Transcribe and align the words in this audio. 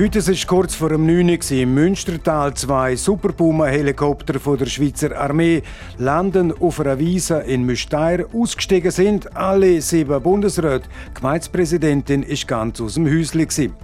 Heute 0.00 0.20
ist 0.20 0.46
kurz 0.46 0.74
vor 0.74 0.88
dem 0.88 1.04
9 1.04 1.28
Uhr 1.28 1.50
im 1.58 1.74
Münstertal 1.74 2.54
zwei 2.54 2.96
Super 2.96 3.34
Puma-Helikopter 3.34 4.32
der 4.56 4.64
Schweizer 4.64 5.14
Armee 5.14 5.62
landen 5.98 6.54
auf 6.58 6.80
einer 6.80 6.98
Wiese 6.98 7.40
in 7.40 7.64
Müsteir. 7.64 8.24
Ausgestiegen 8.32 8.92
sind 8.92 9.36
alle 9.36 9.82
sieben 9.82 10.22
Bundesräte. 10.22 10.88
Die 11.10 11.14
Gemeindepräsidentin 11.20 12.22
ist 12.22 12.48
ganz 12.48 12.80
aus 12.80 12.94
dem 12.94 13.10
Häuschen. 13.10 13.74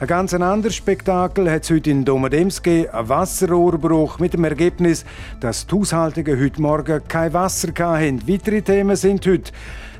Ein 0.00 0.06
ganz 0.08 0.34
anderes 0.34 0.74
Spektakel 0.74 1.48
hat 1.48 1.62
es 1.62 1.70
heute 1.70 1.90
in 1.92 2.04
gegeben, 2.04 2.90
ein 2.92 3.08
Wasserrohrbruch 3.08 4.18
mit 4.18 4.34
dem 4.34 4.42
Ergebnis, 4.42 5.04
dass 5.38 5.68
die 5.68 5.76
Haushaltungen 5.76 6.40
heute 6.40 6.60
Morgen 6.60 7.02
kein 7.06 7.32
Wasser 7.34 7.68
hatten. 7.78 8.26
Weitere 8.26 8.62
Themen 8.62 8.96
sind 8.96 9.24
heute 9.28 9.52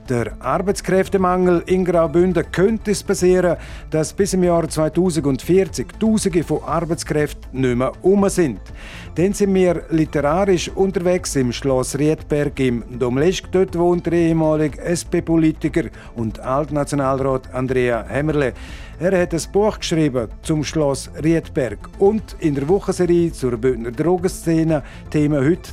der 0.08 0.32
Arbeitskräftemangel 0.40 1.62
in 1.66 1.84
Graubünden 1.84 2.44
könnte 2.50 2.90
es 2.90 3.02
passieren, 3.02 3.56
dass 3.90 4.12
bis 4.12 4.34
im 4.34 4.44
Jahr 4.44 4.68
2040 4.68 5.86
Tausende 5.98 6.42
von 6.42 6.62
Arbeitskräften 6.64 7.60
nicht 7.60 7.76
mehr 7.76 7.92
um 8.02 8.28
sind. 8.28 8.60
Dann 9.14 9.32
sind 9.32 9.54
wir 9.54 9.84
literarisch 9.90 10.68
unterwegs 10.70 11.36
im 11.36 11.52
Schloss 11.52 11.98
Riedberg 11.98 12.58
im 12.60 12.84
Domleschk. 12.98 13.50
Dort 13.52 13.78
wohnt 13.78 14.06
der 14.06 14.14
ehemalige 14.14 14.80
SP-Politiker 14.80 15.84
und 16.16 16.40
Altnationalrat 16.40 17.52
Andrea 17.54 18.04
Hemmerle. 18.08 18.54
Er 18.98 19.20
hat 19.20 19.34
ein 19.34 19.42
Buch 19.52 19.78
geschrieben 19.78 20.28
zum 20.42 20.64
Schloss 20.64 21.10
Riedberg 21.22 21.78
und 21.98 22.36
in 22.40 22.54
der 22.54 22.68
Wochenserie 22.68 23.32
zur 23.32 23.56
Bündner 23.56 23.90
Drogenszene 23.90 24.82
Thema 25.10 25.38
heute 25.38 25.70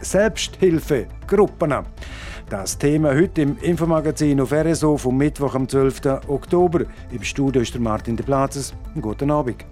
Selbsthilfegruppen. 0.00 1.74
Das 2.48 2.78
Thema 2.78 3.12
heute 3.12 3.42
im 3.42 3.58
Infomagazin 3.58 4.40
auf 4.40 4.52
RSO 4.52 4.96
vom 4.98 5.16
Mittwoch 5.16 5.56
am 5.56 5.68
12. 5.68 6.28
Oktober. 6.28 6.84
Im 7.10 7.24
Studio 7.24 7.60
ist 7.60 7.74
der 7.74 7.80
Martin 7.80 8.16
de 8.16 8.24
Platzes. 8.24 8.72
Guten 9.00 9.32
Abend. 9.32 9.66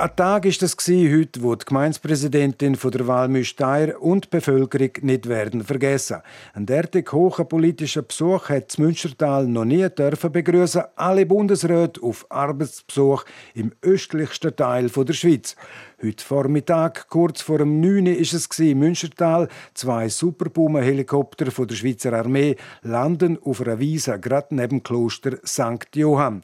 Ein 0.00 0.14
Tag 0.14 0.44
ist 0.44 0.62
es 0.62 0.76
heute, 0.86 1.42
wo 1.42 1.56
die 1.56 1.64
Gemeindepräsidentin 1.64 2.76
von 2.76 2.92
der 2.92 3.08
Wahl 3.08 3.26
Müsteir 3.26 4.00
und 4.00 4.26
die 4.26 4.28
Bevölkerung 4.28 4.92
nicht 5.02 5.28
werden 5.28 5.64
vergessen. 5.64 6.18
Ein 6.54 6.66
derartig 6.66 7.10
hohen 7.10 7.48
politischen 7.48 8.06
Besuch 8.06 8.48
hat 8.48 8.68
das 8.68 8.78
Münstertal 8.78 9.48
noch 9.48 9.64
nie 9.64 9.88
dürfen 9.88 10.30
begrüßen. 10.30 10.84
Alle 10.94 11.26
Bundesräte 11.26 12.00
auf 12.00 12.26
Arbeitsbesuch 12.30 13.24
im 13.54 13.72
östlichsten 13.82 14.54
Teil 14.54 14.88
der 14.88 15.12
Schweiz. 15.12 15.56
Heute 16.00 16.24
Vormittag, 16.24 17.08
kurz 17.08 17.42
vor 17.42 17.58
dem 17.58 17.80
9 17.80 18.06
Uhr, 18.06 18.16
ist 18.16 18.34
es 18.34 18.46
im 18.60 18.78
Münstertal. 18.78 19.48
Zwei 19.74 20.08
Super 20.08 20.48
Puma-Helikopter 20.48 21.46
der 21.46 21.74
Schweizer 21.74 22.12
Armee 22.12 22.54
landen 22.82 23.36
auf 23.42 23.60
einer 23.62 23.80
Wiese 23.80 24.20
gerade 24.20 24.54
neben 24.54 24.78
dem 24.78 24.82
Kloster 24.84 25.38
St. 25.44 25.96
Johann. 25.96 26.42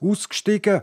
Ausgestiegen 0.00 0.82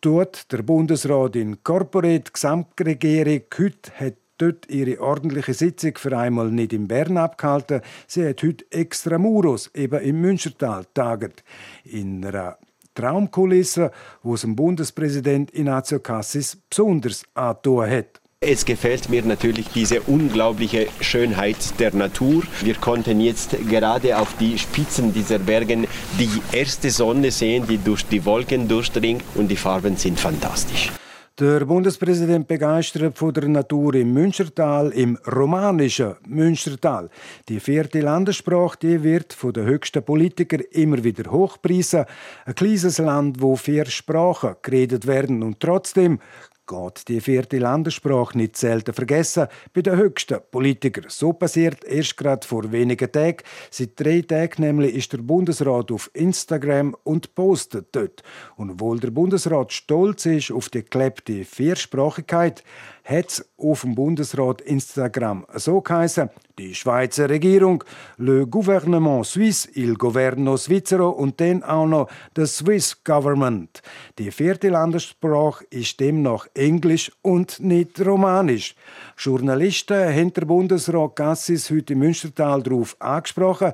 dort 0.00 0.50
der 0.52 0.62
Bundesrat 0.62 1.36
in 1.36 1.62
Corporate 1.62 2.30
Gesamtregierung. 2.32 3.42
Heute 3.56 3.92
hat 3.98 4.14
dort 4.38 4.70
ihre 4.70 5.00
ordentliche 5.00 5.54
Sitzung 5.54 5.92
für 5.96 6.16
einmal 6.16 6.50
nicht 6.50 6.72
in 6.72 6.86
Bern 6.86 7.16
abgehalten. 7.16 7.80
Sie 8.06 8.26
hat 8.26 8.42
heute 8.42 8.64
extra 8.70 9.18
Muros 9.18 9.70
eben 9.74 10.00
im 10.00 10.20
Münstertal 10.20 10.86
taget. 10.94 11.42
In 11.84 12.24
einer 12.24 12.58
Traumkulisse, 12.94 13.90
wo 14.22 14.34
es 14.34 14.42
dem 14.42 14.56
Bundespräsident 14.56 15.54
Ignazio 15.54 16.00
Cassis 16.00 16.56
besonders 16.56 17.24
angetan 17.34 17.90
hat. 17.90 18.20
Es 18.40 18.64
gefällt 18.64 19.10
mir 19.10 19.24
natürlich 19.24 19.66
diese 19.74 20.00
unglaubliche 20.02 20.86
Schönheit 21.00 21.56
der 21.80 21.92
Natur. 21.92 22.44
Wir 22.62 22.76
konnten 22.76 23.20
jetzt 23.20 23.56
gerade 23.68 24.16
auf 24.16 24.36
die 24.38 24.56
Spitzen 24.56 25.12
dieser 25.12 25.40
Berge 25.40 25.88
die 26.20 26.40
erste 26.52 26.88
Sonne 26.90 27.32
sehen, 27.32 27.66
die 27.68 27.78
durch 27.78 28.06
die 28.06 28.24
Wolken 28.24 28.68
durchdringt 28.68 29.24
und 29.34 29.48
die 29.48 29.56
Farben 29.56 29.96
sind 29.96 30.20
fantastisch. 30.20 30.92
Der 31.38 31.64
Bundespräsident 31.64 32.48
begeistert 32.48 33.18
von 33.18 33.34
der 33.34 33.48
Natur 33.48 33.94
im 33.96 34.12
Münstertal, 34.12 34.90
im 34.92 35.18
romanischen 35.26 36.14
Münstertal. 36.26 37.10
Die 37.48 37.60
vierte 37.60 38.00
Landessprache 38.00 38.78
die 38.80 39.02
wird 39.02 39.32
von 39.32 39.52
den 39.52 39.66
höchsten 39.66 40.02
Politikern 40.02 40.62
immer 40.70 41.02
wieder 41.02 41.30
hochpreisen. 41.30 42.06
Ein 42.44 42.54
kleines 42.54 42.98
Land, 42.98 43.42
wo 43.42 43.56
vier 43.56 43.86
Sprachen 43.86 44.56
geredet 44.62 45.06
werden 45.06 45.42
und 45.42 45.60
trotzdem 45.60 46.18
geht 46.68 47.08
die 47.08 47.20
vierte 47.20 47.58
Landessprache 47.58 48.36
nicht 48.36 48.56
selten 48.56 48.92
vergessen 48.92 49.48
bei 49.72 49.80
den 49.80 49.96
höchsten 49.96 50.38
Politikern. 50.50 51.06
So 51.08 51.32
passiert 51.32 51.82
erst 51.84 52.16
gerade 52.16 52.46
vor 52.46 52.70
wenigen 52.70 53.10
Tagen. 53.10 53.42
Seit 53.70 53.98
drei 53.98 54.20
Tagen 54.20 54.62
nämlich 54.62 54.94
ist 54.94 55.12
der 55.12 55.18
Bundesrat 55.18 55.90
auf 55.90 56.10
Instagram 56.12 56.94
und 57.02 57.34
postet 57.34 57.88
dort. 57.92 58.22
Und 58.56 58.70
obwohl 58.70 59.00
der 59.00 59.10
Bundesrat 59.10 59.72
stolz 59.72 60.26
ist 60.26 60.52
auf 60.52 60.68
die 60.68 60.82
geklebte 60.82 61.44
Viersprachigkeit, 61.44 62.62
hat 63.08 63.42
auf 63.56 63.80
dem 63.80 63.94
Bundesrat 63.94 64.60
Instagram 64.60 65.46
so 65.54 65.80
geheißen, 65.80 66.28
die 66.58 66.74
Schweizer 66.74 67.30
Regierung, 67.30 67.82
le 68.18 68.46
gouvernement 68.46 69.24
suisse, 69.24 69.66
il 69.74 69.94
governo 69.94 70.58
svizzero 70.58 71.08
und 71.08 71.40
dann 71.40 71.62
auch 71.62 71.86
noch 71.86 72.10
das 72.34 72.58
Swiss 72.58 73.02
Government. 73.04 73.80
Die 74.18 74.30
vierte 74.30 74.68
Landessprache 74.68 75.64
ist 75.70 75.98
demnach 76.00 76.48
Englisch 76.52 77.10
und 77.22 77.60
nicht 77.60 77.98
Romanisch. 78.04 78.74
Journalisten 79.16 80.14
haben 80.14 80.32
der 80.34 80.44
Bundesrat 80.44 81.16
Gassis 81.16 81.70
heute 81.70 81.94
im 81.94 82.00
Münstertal 82.00 82.62
darauf 82.62 82.94
angesprochen. 83.00 83.72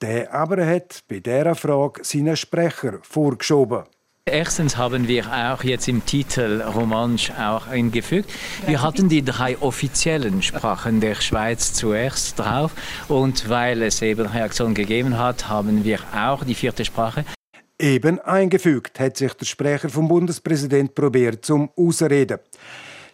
Der 0.00 0.32
aber 0.32 0.64
hat 0.64 1.04
bei 1.08 1.20
dieser 1.20 1.54
Frage 1.54 2.02
seinen 2.02 2.34
Sprecher 2.34 3.00
vorgeschoben. 3.02 3.84
Erstens 4.30 4.76
haben 4.76 5.08
wir 5.08 5.26
auch 5.26 5.64
jetzt 5.64 5.88
im 5.88 6.06
Titel 6.06 6.62
Romansch 6.62 7.32
auch 7.32 7.66
eingefügt. 7.66 8.30
Wir 8.64 8.80
hatten 8.80 9.08
die 9.08 9.24
drei 9.24 9.58
offiziellen 9.58 10.40
Sprachen 10.42 11.00
der 11.00 11.16
Schweiz 11.16 11.72
zuerst 11.72 12.38
drauf 12.38 12.70
und 13.08 13.48
weil 13.48 13.82
es 13.82 14.02
eben 14.02 14.26
Reaktionen 14.26 14.74
gegeben 14.74 15.18
hat, 15.18 15.48
haben 15.48 15.84
wir 15.84 15.98
auch 16.14 16.44
die 16.44 16.54
vierte 16.54 16.84
Sprache 16.84 17.24
eben 17.80 18.20
eingefügt, 18.20 19.00
hat 19.00 19.16
sich 19.16 19.32
der 19.32 19.46
Sprecher 19.46 19.88
vom 19.88 20.06
Bundespräsident 20.06 20.94
probiert 20.94 21.44
zum 21.44 21.70
Ausreden. 21.76 22.38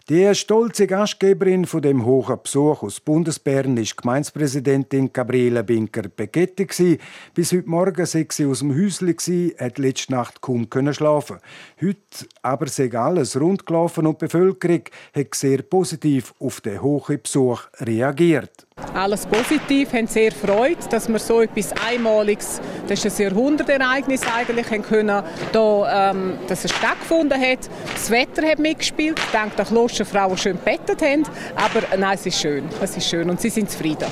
Die 0.09 0.33
stolze 0.35 0.87
Gastgeberin 0.87 1.65
von 1.65 1.81
dem 1.81 2.05
hohen 2.05 2.39
Besuch 2.41 2.81
aus 2.81 3.01
Bundesbern 3.01 3.75
ist 3.75 3.97
Gemeindepräsidentin 3.97 5.11
Gabriela 5.11 5.63
Binker-Begetti. 5.63 6.97
Bis 7.33 7.51
heute 7.51 7.69
Morgen 7.69 8.05
sei 8.05 8.25
sie 8.31 8.45
aus 8.45 8.59
dem 8.59 8.73
Häuschen, 8.73 9.53
hat 9.59 9.77
letzte 9.77 10.13
Nacht 10.13 10.39
kaum 10.39 10.69
schlafen. 10.93 11.39
Heute 11.81 12.25
aber 12.41 12.67
sei 12.67 12.89
alles 12.97 13.37
rund 13.37 13.65
gelaufen 13.65 14.07
und 14.07 14.21
die 14.21 14.27
Bevölkerung 14.27 14.83
hat 15.13 15.35
sehr 15.35 15.61
positiv 15.63 16.33
auf 16.39 16.61
den 16.61 16.81
hohen 16.81 17.21
Besuch 17.21 17.63
reagiert. 17.81 18.66
Alles 18.93 19.25
positiv, 19.27 19.93
haben 19.93 20.07
sehr 20.07 20.31
Freude, 20.31 20.77
dass 20.89 21.07
wir 21.07 21.19
so 21.19 21.41
etwas 21.41 21.71
Einmaliges, 21.87 22.61
das 22.87 23.05
ist 23.05 23.19
ein 23.19 23.25
Jahrhundertereignis 23.25 24.21
eigentlich, 24.35 24.71
haben 24.71 24.81
können, 24.81 25.23
da, 25.51 26.11
ähm, 26.11 26.33
dass 26.47 26.65
es 26.65 26.71
stattgefunden 26.71 27.39
hat. 27.39 27.69
Das 27.93 28.09
Wetter 28.09 28.47
hat 28.47 28.59
mitgespielt, 28.59 29.19
denke, 29.33 29.55
dass 29.55 29.69
Klosterfrauen 29.69 30.37
schön 30.37 30.57
bettet 30.57 31.01
haben, 31.01 31.23
aber 31.55 31.97
nein, 31.97 32.15
es 32.15 32.25
ist 32.25 32.39
schön, 32.39 32.63
es 32.81 32.97
ist 32.97 33.07
schön 33.07 33.29
und 33.29 33.39
sie 33.39 33.49
sind 33.49 33.69
zufrieden. 33.69 34.07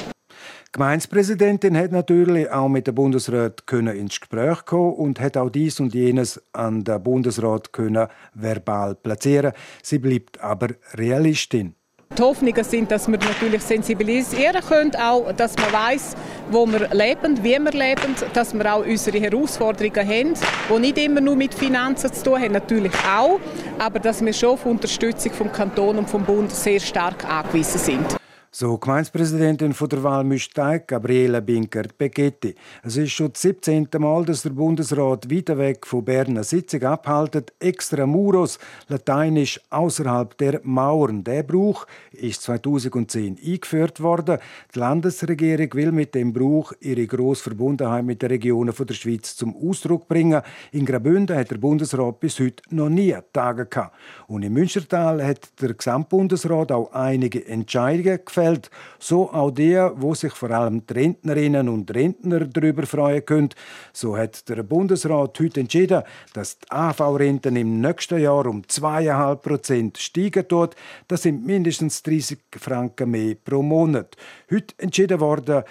Die 0.67 0.71
Gemeindepräsidentin 0.71 1.77
hat 1.77 1.91
natürlich 1.91 2.51
auch 2.51 2.67
mit 2.67 2.85
dem 2.85 2.95
Bundesrat 2.95 3.65
können 3.65 3.95
ins 3.95 4.19
Gespräch 4.19 4.65
kommen 4.65 4.93
und 4.93 5.19
hat 5.19 5.37
auch 5.37 5.49
dies 5.49 5.79
und 5.79 5.93
jenes 5.93 6.43
an 6.53 6.83
den 6.83 7.01
Bundesrat 7.01 7.71
können 7.71 8.07
verbal 8.33 8.95
platzieren. 8.95 9.53
Sie 9.81 9.99
bleibt 9.99 10.41
aber 10.41 10.69
Realistin. 10.93 11.75
Die 12.17 12.21
Hoffnungen 12.21 12.63
sind, 12.63 12.91
dass 12.91 13.07
wir 13.09 13.17
natürlich 13.17 13.61
sensibilisieren 13.61 14.61
können, 14.61 14.95
auch, 14.95 15.33
dass 15.33 15.55
man 15.57 15.73
weiß, 15.73 16.15
wo 16.49 16.65
wir 16.65 16.87
leben, 16.93 17.43
wie 17.43 17.59
wir 17.59 17.71
leben, 17.71 18.15
dass 18.33 18.53
wir 18.53 18.73
auch 18.73 18.85
unsere 18.85 19.19
Herausforderungen 19.19 20.07
haben, 20.07 20.33
die 20.69 20.79
nicht 20.79 20.97
immer 20.97 21.19
nur 21.19 21.35
mit 21.35 21.53
Finanzen 21.53 22.13
zu 22.13 22.23
tun 22.23 22.41
haben, 22.41 22.53
natürlich 22.53 22.93
auch, 23.05 23.39
aber 23.79 23.99
dass 23.99 24.23
wir 24.23 24.31
schon 24.31 24.51
auf 24.51 24.65
Unterstützung 24.65 25.33
vom 25.33 25.51
Kanton 25.51 25.97
und 25.97 26.09
vom 26.09 26.23
Bund 26.23 26.51
sehr 26.51 26.79
stark 26.79 27.25
angewiesen 27.25 27.79
sind. 27.79 28.24
So 28.57 28.77
Gemeindepräsidentin 28.77 29.73
von 29.73 29.89
der 29.89 30.01
Wahl 30.01 30.23
Müsteig, 30.23 30.87
Gabriela 30.87 31.41
Binkert-Begetti. 31.41 32.55
Es 32.83 32.95
ist 32.95 33.11
schon 33.11 33.33
das 33.33 33.41
17. 33.41 33.89
Mal, 33.97 34.23
dass 34.23 34.43
der 34.43 34.51
Bundesrat 34.51 35.29
weiter 35.29 35.57
weg 35.57 35.85
von 35.85 36.05
Bern 36.05 36.27
eine 36.27 36.45
Sitzung 36.45 36.83
abhaltet, 36.83 37.51
extra 37.59 38.05
Muros, 38.05 38.57
lateinisch 38.87 39.59
außerhalb 39.71 40.37
der 40.37 40.61
Mauern. 40.63 41.25
Der 41.25 41.43
Brauch 41.43 41.85
ist 42.13 42.43
2010 42.43 43.39
eingeführt 43.45 43.99
worden. 43.99 44.37
Die 44.73 44.79
Landesregierung 44.79 45.73
will 45.73 45.91
mit 45.91 46.15
dem 46.15 46.31
Brauch 46.31 46.71
ihre 46.79 47.07
grosse 47.07 47.43
Verbundenheit 47.43 48.05
mit 48.05 48.21
den 48.21 48.29
Regionen 48.29 48.73
der 48.73 48.93
Schweiz 48.93 49.35
zum 49.35 49.53
Ausdruck 49.53 50.07
bringen. 50.07 50.41
In 50.71 50.85
Graubünden 50.85 51.35
hat 51.35 51.51
der 51.51 51.57
Bundesrat 51.57 52.21
bis 52.21 52.39
heute 52.39 52.63
noch 52.69 52.87
nie 52.87 53.17
Tage 53.33 53.65
gehabt. 53.65 53.93
Und 54.27 54.43
im 54.43 54.53
Münstertal 54.53 55.21
hat 55.21 55.61
der 55.61 55.73
Gesamtbundesrat 55.73 56.71
auch 56.71 56.93
einige 56.93 57.45
Entscheidungen 57.45 58.19
gefällt 58.23 58.44
Umfeld, 58.45 58.69
so 58.99 59.31
auch 59.31 59.51
der, 59.51 59.93
wo 59.97 60.13
sich 60.13 60.33
vor 60.33 60.51
allem 60.51 60.85
die 60.85 60.93
Rentnerinnen 60.93 61.69
und 61.69 61.93
Rentner 61.93 62.41
darüber 62.41 62.85
freuen 62.85 63.25
können. 63.25 63.49
So 63.93 64.17
hat 64.17 64.47
der 64.49 64.63
Bundesrat 64.63 65.39
heute 65.39 65.59
entschieden, 65.61 66.03
dass 66.33 66.59
die 66.59 66.71
AV-Renten 66.71 67.55
im 67.55 67.81
nächsten 67.81 68.19
Jahr 68.19 68.45
um 68.45 68.61
2,5 68.61 69.35
Prozent 69.37 69.97
steigen 69.97 70.47
tut. 70.47 70.75
Das 71.07 71.23
sind 71.23 71.45
mindestens 71.45 72.03
30 72.03 72.39
Franken 72.57 73.11
mehr 73.11 73.35
pro 73.35 73.61
Monat. 73.61 74.15
Heute 74.51 74.75
entschieden 74.77 75.19
worden 75.19 75.63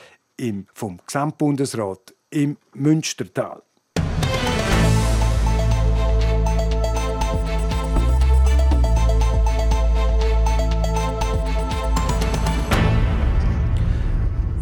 vom 0.75 0.99
Gesamtbundesrat 1.07 2.15
im 2.31 2.57
Münstertal. 2.75 3.63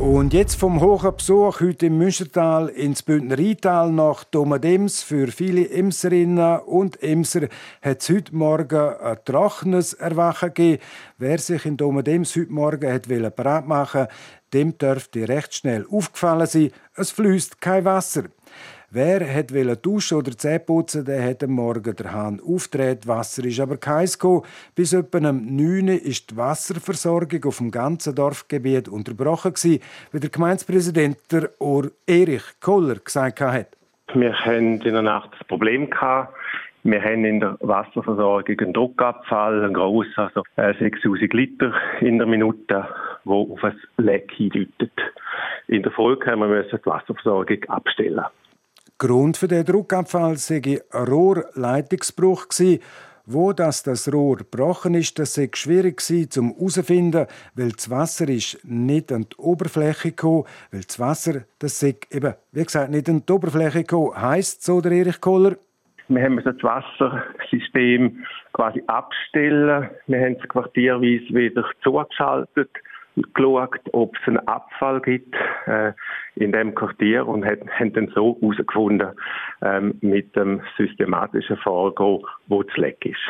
Und 0.03 0.33
jetzt 0.33 0.57
vom 0.57 0.81
hohen 0.81 1.17
Besuch 1.17 1.61
heute 1.61 1.87
im 1.87 1.97
Münstertal 1.99 2.69
ins 2.71 3.05
Bündner 3.05 3.39
Rheintal 3.39 3.93
nach 3.93 4.25
Domadems. 4.25 5.01
Für 5.05 5.29
viele 5.29 5.71
Emserinnen 5.71 6.59
und 6.59 7.01
Emser 7.01 7.43
hat 7.81 8.03
es 8.03 8.11
heute 8.11 8.35
Morgen 8.35 8.97
ein 8.97 9.19
trockenes 9.25 9.93
Erwachen 9.93 10.49
gegeben. 10.49 10.83
Wer 11.19 11.39
sich 11.39 11.67
in 11.67 11.77
Domadems 11.77 12.35
heute 12.35 12.53
Morgen 12.53 12.93
hat 12.93 13.07
bereit 13.07 13.69
machen 13.69 14.09
dem 14.53 14.77
dürfte 14.77 15.29
recht 15.29 15.55
schnell 15.55 15.87
aufgefallen 15.91 16.47
sein, 16.47 16.71
es 16.95 17.11
fließt 17.11 17.61
kein 17.61 17.85
Wasser. 17.85 18.25
Wer 18.95 19.21
hat 19.21 19.51
duschen 19.83 20.19
oder 20.19 20.33
Zähne 20.33 20.61
putzen, 20.61 21.07
der 21.07 21.27
hat 21.27 21.43
am 21.43 21.53
Morgen 21.53 21.97
der 21.97 22.13
Hahn 22.13 22.43
aufgedreht. 22.47 23.09
Wasser 23.09 23.43
ist 23.47 23.59
aber 23.59 23.79
keins 23.79 24.19
gekommen. 24.19 24.43
Bis 24.75 24.93
etwa 24.93 25.31
um 25.31 25.57
9 25.57 25.89
Uhr 25.89 25.95
ist 25.95 26.31
die 26.31 26.37
Wasserversorgung 26.37 27.43
auf 27.47 27.57
dem 27.57 27.71
ganzen 27.71 28.15
Dorfgebiet 28.15 28.91
unterbrochen 28.91 29.55
gewesen, 29.55 29.83
wie 30.13 30.21
der 30.21 30.29
Gemeindepräsident 30.29 31.17
Erich 32.07 32.43
Koller 32.61 32.97
gesagt 32.97 33.41
hat. 33.41 33.69
Wir 34.13 34.39
hatten 34.39 34.83
in 34.83 34.93
der 34.93 35.01
Nacht 35.01 35.31
das 35.39 35.49
Problem. 35.49 35.89
Wir 36.83 37.03
haben 37.03 37.25
in 37.25 37.41
der 37.41 37.57
Wasserversorgung 37.61 38.61
einen 38.61 38.75
Druckabfall, 38.75 39.65
einen 39.65 39.73
grossen, 39.73 40.13
also 40.17 40.43
6000 40.57 41.33
äh, 41.33 41.35
Liter 41.35 41.73
in 42.03 42.19
der 42.19 42.27
Minute, 42.27 42.67
der 42.69 42.87
auf 43.25 43.65
ein 43.65 43.81
Leck 43.97 44.33
hindeutet. 44.33 44.93
In 45.69 45.83
der 45.83 45.93
Folge 45.93 46.31
haben 46.31 46.41
wir 46.41 46.63
die 46.63 46.73
Wasserversorgung 46.85 47.65
abstellen. 47.69 48.27
Grund 49.03 49.37
für 49.37 49.49
den 49.49 49.65
Druckabfall 49.65 50.37
sei 50.37 50.63
ein 50.65 51.09
Rohrleitungsbruch 51.09 52.47
Wo 53.27 53.53
das, 53.53 53.83
das 53.83 54.13
Rohr 54.13 54.37
gebrochen 54.37 54.95
ist, 54.95 55.19
das 55.19 55.35
sei 55.35 55.51
schwierig 55.53 56.01
zum 56.31 56.55
herauszufinden, 56.55 57.27
weil 57.57 57.71
das 57.71 57.91
Wasser 57.91 58.29
ist 58.29 58.65
nicht 58.65 59.11
an 59.11 59.27
die 59.29 59.37
Oberfläche 59.39 60.11
gekommen, 60.11 60.45
weil 60.71 60.83
das 60.83 61.01
Wasser, 61.01 61.41
das 61.59 61.81
sei 61.81 61.97
eben, 62.13 62.35
wie 62.53 62.63
gesagt, 62.63 62.93
nicht 62.93 63.09
an 63.09 63.25
die 63.29 63.33
Oberfläche 63.33 63.81
gekommen. 63.81 64.15
Heisst 64.15 64.63
so, 64.63 64.81
der 64.81 64.93
Erich 64.93 65.21
Kohler? 65.21 65.57
Wir 66.07 66.23
haben 66.23 66.41
das 66.45 66.63
Wassersystem 66.63 68.25
quasi 68.53 68.85
abstellen. 68.87 69.91
Wir 70.07 70.21
haben 70.21 70.37
es 70.41 70.49
quartierweise 70.49 71.35
wieder 71.35 71.65
zugeschaltet 71.83 72.71
geschaut, 73.17 73.81
ob 73.93 74.17
es 74.17 74.29
einen 74.29 74.47
Abfall 74.49 75.01
gibt 75.01 75.35
äh, 75.67 75.93
in 76.37 76.53
dem 76.53 76.75
Quartier 76.75 77.27
und 77.27 77.45
hat, 77.45 77.61
haben 77.79 77.93
dann 77.93 78.11
so 78.15 78.39
herausgefunden 78.41 79.09
ähm, 79.63 79.99
mit 80.01 80.35
dem 80.37 80.61
systematischen 80.77 81.57
Vorgehen, 81.59 82.23
wo 82.49 82.63
das 82.63 82.77
Leck 82.77 83.05
ist. 83.05 83.21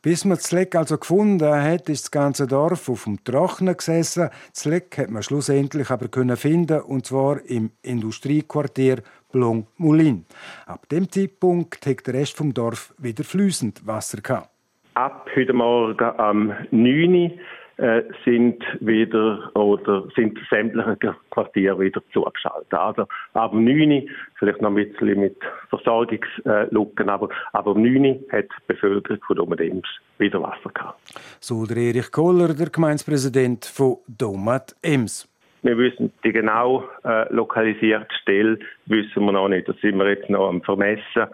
Bis 0.00 0.24
man 0.24 0.36
das 0.36 0.52
Leck 0.52 0.76
also 0.76 0.96
gefunden 0.96 1.52
hat, 1.52 1.88
ist 1.88 2.04
das 2.04 2.10
ganze 2.10 2.46
Dorf 2.46 2.88
auf 2.88 3.04
dem 3.04 3.22
Trocknen 3.24 3.76
gesessen. 3.76 4.30
Das 4.54 4.64
Leck 4.64 4.96
hat 4.96 5.10
man 5.10 5.22
schlussendlich 5.22 5.90
aber 5.90 6.08
können 6.08 6.36
finden 6.36 6.80
und 6.82 7.04
zwar 7.04 7.40
im 7.44 7.72
Industriequartier 7.82 9.02
Blong-Moulin. 9.32 10.24
Ab 10.66 10.88
dem 10.88 11.10
Zeitpunkt 11.10 11.84
hat 11.84 12.06
der 12.06 12.14
Rest 12.14 12.36
vom 12.36 12.54
Dorf 12.54 12.94
wieder 12.98 13.24
fließend 13.24 13.86
Wasser 13.86 14.20
gehabt. 14.20 14.50
Ab 14.94 15.28
heute 15.34 15.52
Morgen 15.52 16.04
am 16.18 16.52
9 16.70 17.14
Uhr 17.14 17.30
äh, 17.78 18.02
sind 18.24 18.62
wieder 18.80 19.50
oder 19.54 20.04
sind 20.16 20.38
sämtliche 20.50 21.14
Quartiere 21.30 21.78
wieder 21.78 22.02
zugeschaltet. 22.12 22.74
Also 22.74 23.06
ab 23.34 23.54
9 23.54 24.08
vielleicht 24.34 24.60
noch 24.60 24.70
ein 24.70 24.74
bisschen 24.74 25.20
mit 25.20 25.36
Versorgungslücken, 25.70 27.08
aber 27.08 27.28
ab 27.52 27.66
9 27.66 28.24
hat 28.32 28.46
die 28.46 28.62
Bevölkerung 28.66 29.22
von 29.26 29.36
Domadems 29.36 29.86
wieder 30.18 30.42
Wasser 30.42 30.70
gehabt. 30.74 30.98
So 31.40 31.66
der 31.66 31.76
Erich 31.76 32.10
Kohler, 32.10 32.52
der 32.54 32.70
Gemeindepräsident 32.70 33.64
von 33.64 33.98
Domat 34.08 34.74
Ems. 34.82 35.28
Wir 35.62 35.76
wissen 35.76 36.12
die 36.24 36.32
genau 36.32 36.84
äh, 37.04 37.32
lokalisierte 37.32 38.14
Stelle 38.22 38.58
wissen 38.86 39.24
wir 39.24 39.32
noch 39.32 39.48
nicht. 39.48 39.68
Das 39.68 39.76
sind 39.80 39.96
wir 39.98 40.08
jetzt 40.08 40.30
noch 40.30 40.48
am 40.48 40.62
Vermessen 40.62 41.26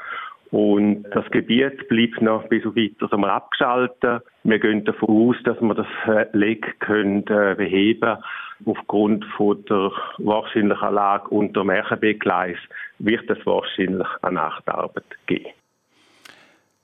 und 0.54 1.02
das 1.10 1.28
Gebiet 1.32 1.88
bleibt 1.88 2.22
noch 2.22 2.46
bis 2.48 2.64
auf 2.64 2.76
weiteres 2.76 3.12
einmal 3.12 3.30
abgeschaltet. 3.30 4.22
Wir 4.44 4.60
gehen 4.60 4.84
davon 4.84 5.08
aus, 5.08 5.36
dass 5.42 5.60
wir 5.60 5.74
das 5.74 5.86
äh, 6.06 6.26
Leck 6.32 6.78
können, 6.78 7.26
äh, 7.26 7.56
beheben 7.56 8.18
Aufgrund 8.64 9.24
von 9.36 9.64
der 9.64 9.90
wahrscheinlichen 10.18 10.94
Lage 10.94 11.28
unter 11.30 11.64
Märchenbeckgleis 11.64 12.56
wird 13.00 13.28
es 13.28 13.44
wahrscheinlich 13.44 14.06
eine 14.22 14.36
Nachtarbeit 14.36 15.04
geben. 15.26 15.50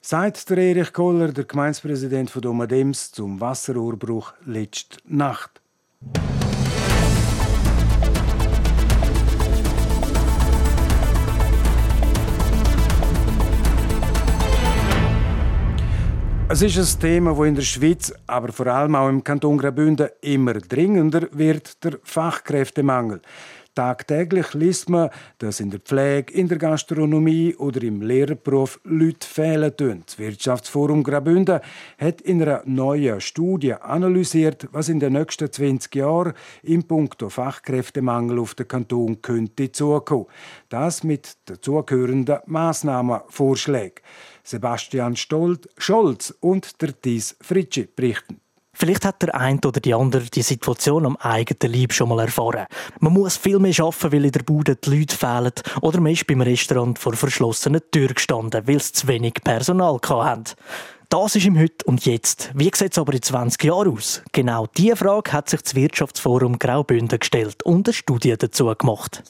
Sagt 0.00 0.50
der 0.50 0.58
Erich 0.58 0.93
Kohler, 0.93 1.28
der 1.28 1.44
Gemeindepräsident 1.44 2.28
von 2.28 2.43
Domadems, 2.43 3.12
zum 3.12 3.40
Wasserurbruch 3.40 4.32
letzte 4.46 4.99
Nacht. 5.05 5.61
Es 16.52 16.62
ist 16.62 16.76
ein 16.76 17.00
Thema, 17.00 17.32
das 17.32 17.47
in 17.47 17.55
der 17.55 17.62
Schweiz, 17.62 18.12
aber 18.26 18.52
vor 18.52 18.67
allem 18.67 18.97
auch 18.97 19.08
im 19.08 19.23
Kanton 19.23 19.56
Graubünden 19.56 20.08
immer 20.20 20.55
dringender 20.55 21.29
wird, 21.31 21.85
der 21.85 22.00
Fachkräftemangel. 22.02 23.20
Tagtäglich 23.76 24.52
liest 24.55 24.88
man, 24.88 25.11
dass 25.39 25.60
in 25.60 25.70
der 25.70 25.79
Pflege, 25.79 26.32
in 26.32 26.48
der 26.48 26.58
Gastronomie 26.58 27.55
oder 27.55 27.81
im 27.84 28.03
Lehrerberuf 28.03 28.81
Leute 28.82 29.25
fehlen 29.25 29.77
tun. 29.77 30.03
Das 30.05 30.19
Wirtschaftsforum 30.19 31.05
Graubünden 31.05 31.60
hat 31.98 32.20
in 32.20 32.43
einer 32.43 32.63
neuen 32.65 33.20
Studie 33.20 33.75
analysiert, 33.75 34.67
was 34.72 34.89
in 34.89 34.98
den 34.98 35.13
nächsten 35.13 35.53
20 35.53 35.94
Jahren 35.94 36.32
im 36.65 36.82
Punkto 36.82 37.29
Fachkräftemangel 37.29 38.41
auf 38.41 38.56
den 38.56 38.67
Kanton 38.67 39.22
könnte 39.22 39.70
zukommen. 39.70 40.27
Das 40.69 41.05
mit 41.05 41.36
dazugehörenden 41.44 42.41
Massnahmenvorschlägen. 42.46 44.03
Sebastian 44.44 45.17
Scholz 45.17 46.35
und 46.41 46.81
der 46.82 47.01
Thies 47.01 47.37
Fritschi 47.41 47.89
berichten. 47.94 48.41
Vielleicht 48.73 49.05
hat 49.05 49.20
der 49.20 49.35
eine 49.35 49.61
oder 49.67 49.81
die 49.81 49.93
andere 49.93 50.23
die 50.23 50.41
Situation 50.41 51.05
am 51.05 51.17
eigenen 51.17 51.75
Leib 51.75 51.93
schon 51.93 52.09
mal 52.09 52.20
erfahren. 52.20 52.65
Man 53.01 53.13
muss 53.13 53.37
viel 53.37 53.59
mehr 53.59 53.79
arbeiten, 53.79 54.13
weil 54.13 54.25
in 54.25 54.32
der 54.32 54.43
Bude 54.43 54.77
die 54.77 54.91
Leute 54.91 55.15
fehlen. 55.15 55.53
Oder 55.82 56.01
man 56.01 56.13
ist 56.13 56.27
beim 56.27 56.41
Restaurant 56.41 56.99
vor 56.99 57.13
verschlossenen 57.13 57.82
Türen 57.91 58.15
gestanden, 58.15 58.67
weil 58.67 58.77
es 58.77 58.94
zu 58.94 59.06
wenig 59.06 59.35
Personal 59.44 59.99
hatte. 60.09 60.55
Das 61.11 61.37
ist 61.37 61.44
im 61.44 61.59
Heute 61.59 61.85
und 61.87 62.06
Jetzt. 62.06 62.53
Wie 62.55 62.70
sieht 62.75 62.93
es 62.93 62.99
aber 62.99 63.13
in 63.13 63.20
20 63.20 63.65
Jahren 63.65 63.93
aus? 63.93 64.23
Genau 64.32 64.67
diese 64.77 64.97
Frage 64.97 65.32
hat 65.32 65.51
sich 65.51 65.61
das 65.61 65.75
Wirtschaftsforum 65.75 66.59
Graubünden 66.59 67.19
gestellt 67.19 67.63
und 67.65 67.89
eine 67.89 67.93
Studie 67.93 68.37
dazu 68.39 68.73
gemacht. 68.79 69.23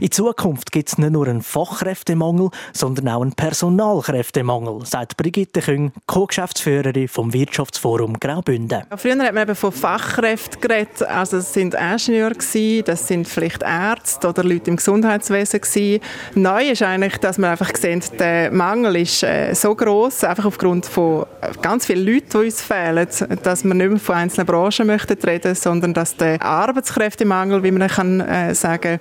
In 0.00 0.10
Zukunft 0.10 0.72
gibt 0.72 0.88
es 0.88 0.98
nicht 0.98 1.10
nur 1.10 1.26
einen 1.26 1.42
Fachkräftemangel, 1.42 2.50
sondern 2.72 3.08
auch 3.08 3.22
einen 3.22 3.32
Personalkräftemangel, 3.32 4.84
sagt 4.84 5.16
Brigitte 5.16 5.60
Küng, 5.60 5.92
Co-Geschäftsführerin 6.06 7.08
vom 7.08 7.32
Wirtschaftsforum 7.32 8.18
Graubünden. 8.18 8.82
früher 8.96 9.18
hat 9.18 9.34
man 9.34 9.44
eben 9.44 9.54
von 9.54 9.72
Fachkräften 9.72 10.60
geredet, 10.60 11.02
also 11.02 11.38
es 11.38 11.52
sind 11.52 11.74
Ingenieure 11.74 12.82
das 12.84 13.08
sind 13.08 13.28
vielleicht 13.28 13.62
Ärzte 13.62 14.28
oder 14.28 14.44
Leute 14.44 14.70
im 14.70 14.76
Gesundheitswesen 14.76 15.60
gewesen. 15.60 16.00
Neu 16.34 16.70
ist 16.70 16.82
eigentlich, 16.82 17.18
dass 17.18 17.38
man 17.38 17.50
einfach 17.50 17.74
sehen, 17.76 18.02
der 18.18 18.50
Mangel 18.50 18.96
ist 18.96 19.22
äh, 19.22 19.54
so 19.54 19.74
groß, 19.74 20.24
einfach 20.24 20.44
aufgrund 20.44 20.86
von 20.86 21.26
ganz 21.62 21.86
vielen 21.86 22.06
Leuten, 22.06 22.28
die 22.30 22.36
uns 22.38 22.62
fehlen, 22.62 23.06
dass 23.42 23.64
man 23.64 23.76
nicht 23.78 23.90
mehr 23.90 23.98
von 23.98 24.14
einzelnen 24.14 24.46
Branchen 24.46 24.86
möchte 24.86 25.16
reden, 25.26 25.54
sondern 25.54 25.94
dass 25.94 26.16
der 26.16 26.42
Arbeitskräftemangel, 26.42 27.62
wie 27.62 27.70
man 27.70 27.88
kann 27.88 28.20
äh, 28.20 28.54
sagen, 28.54 29.00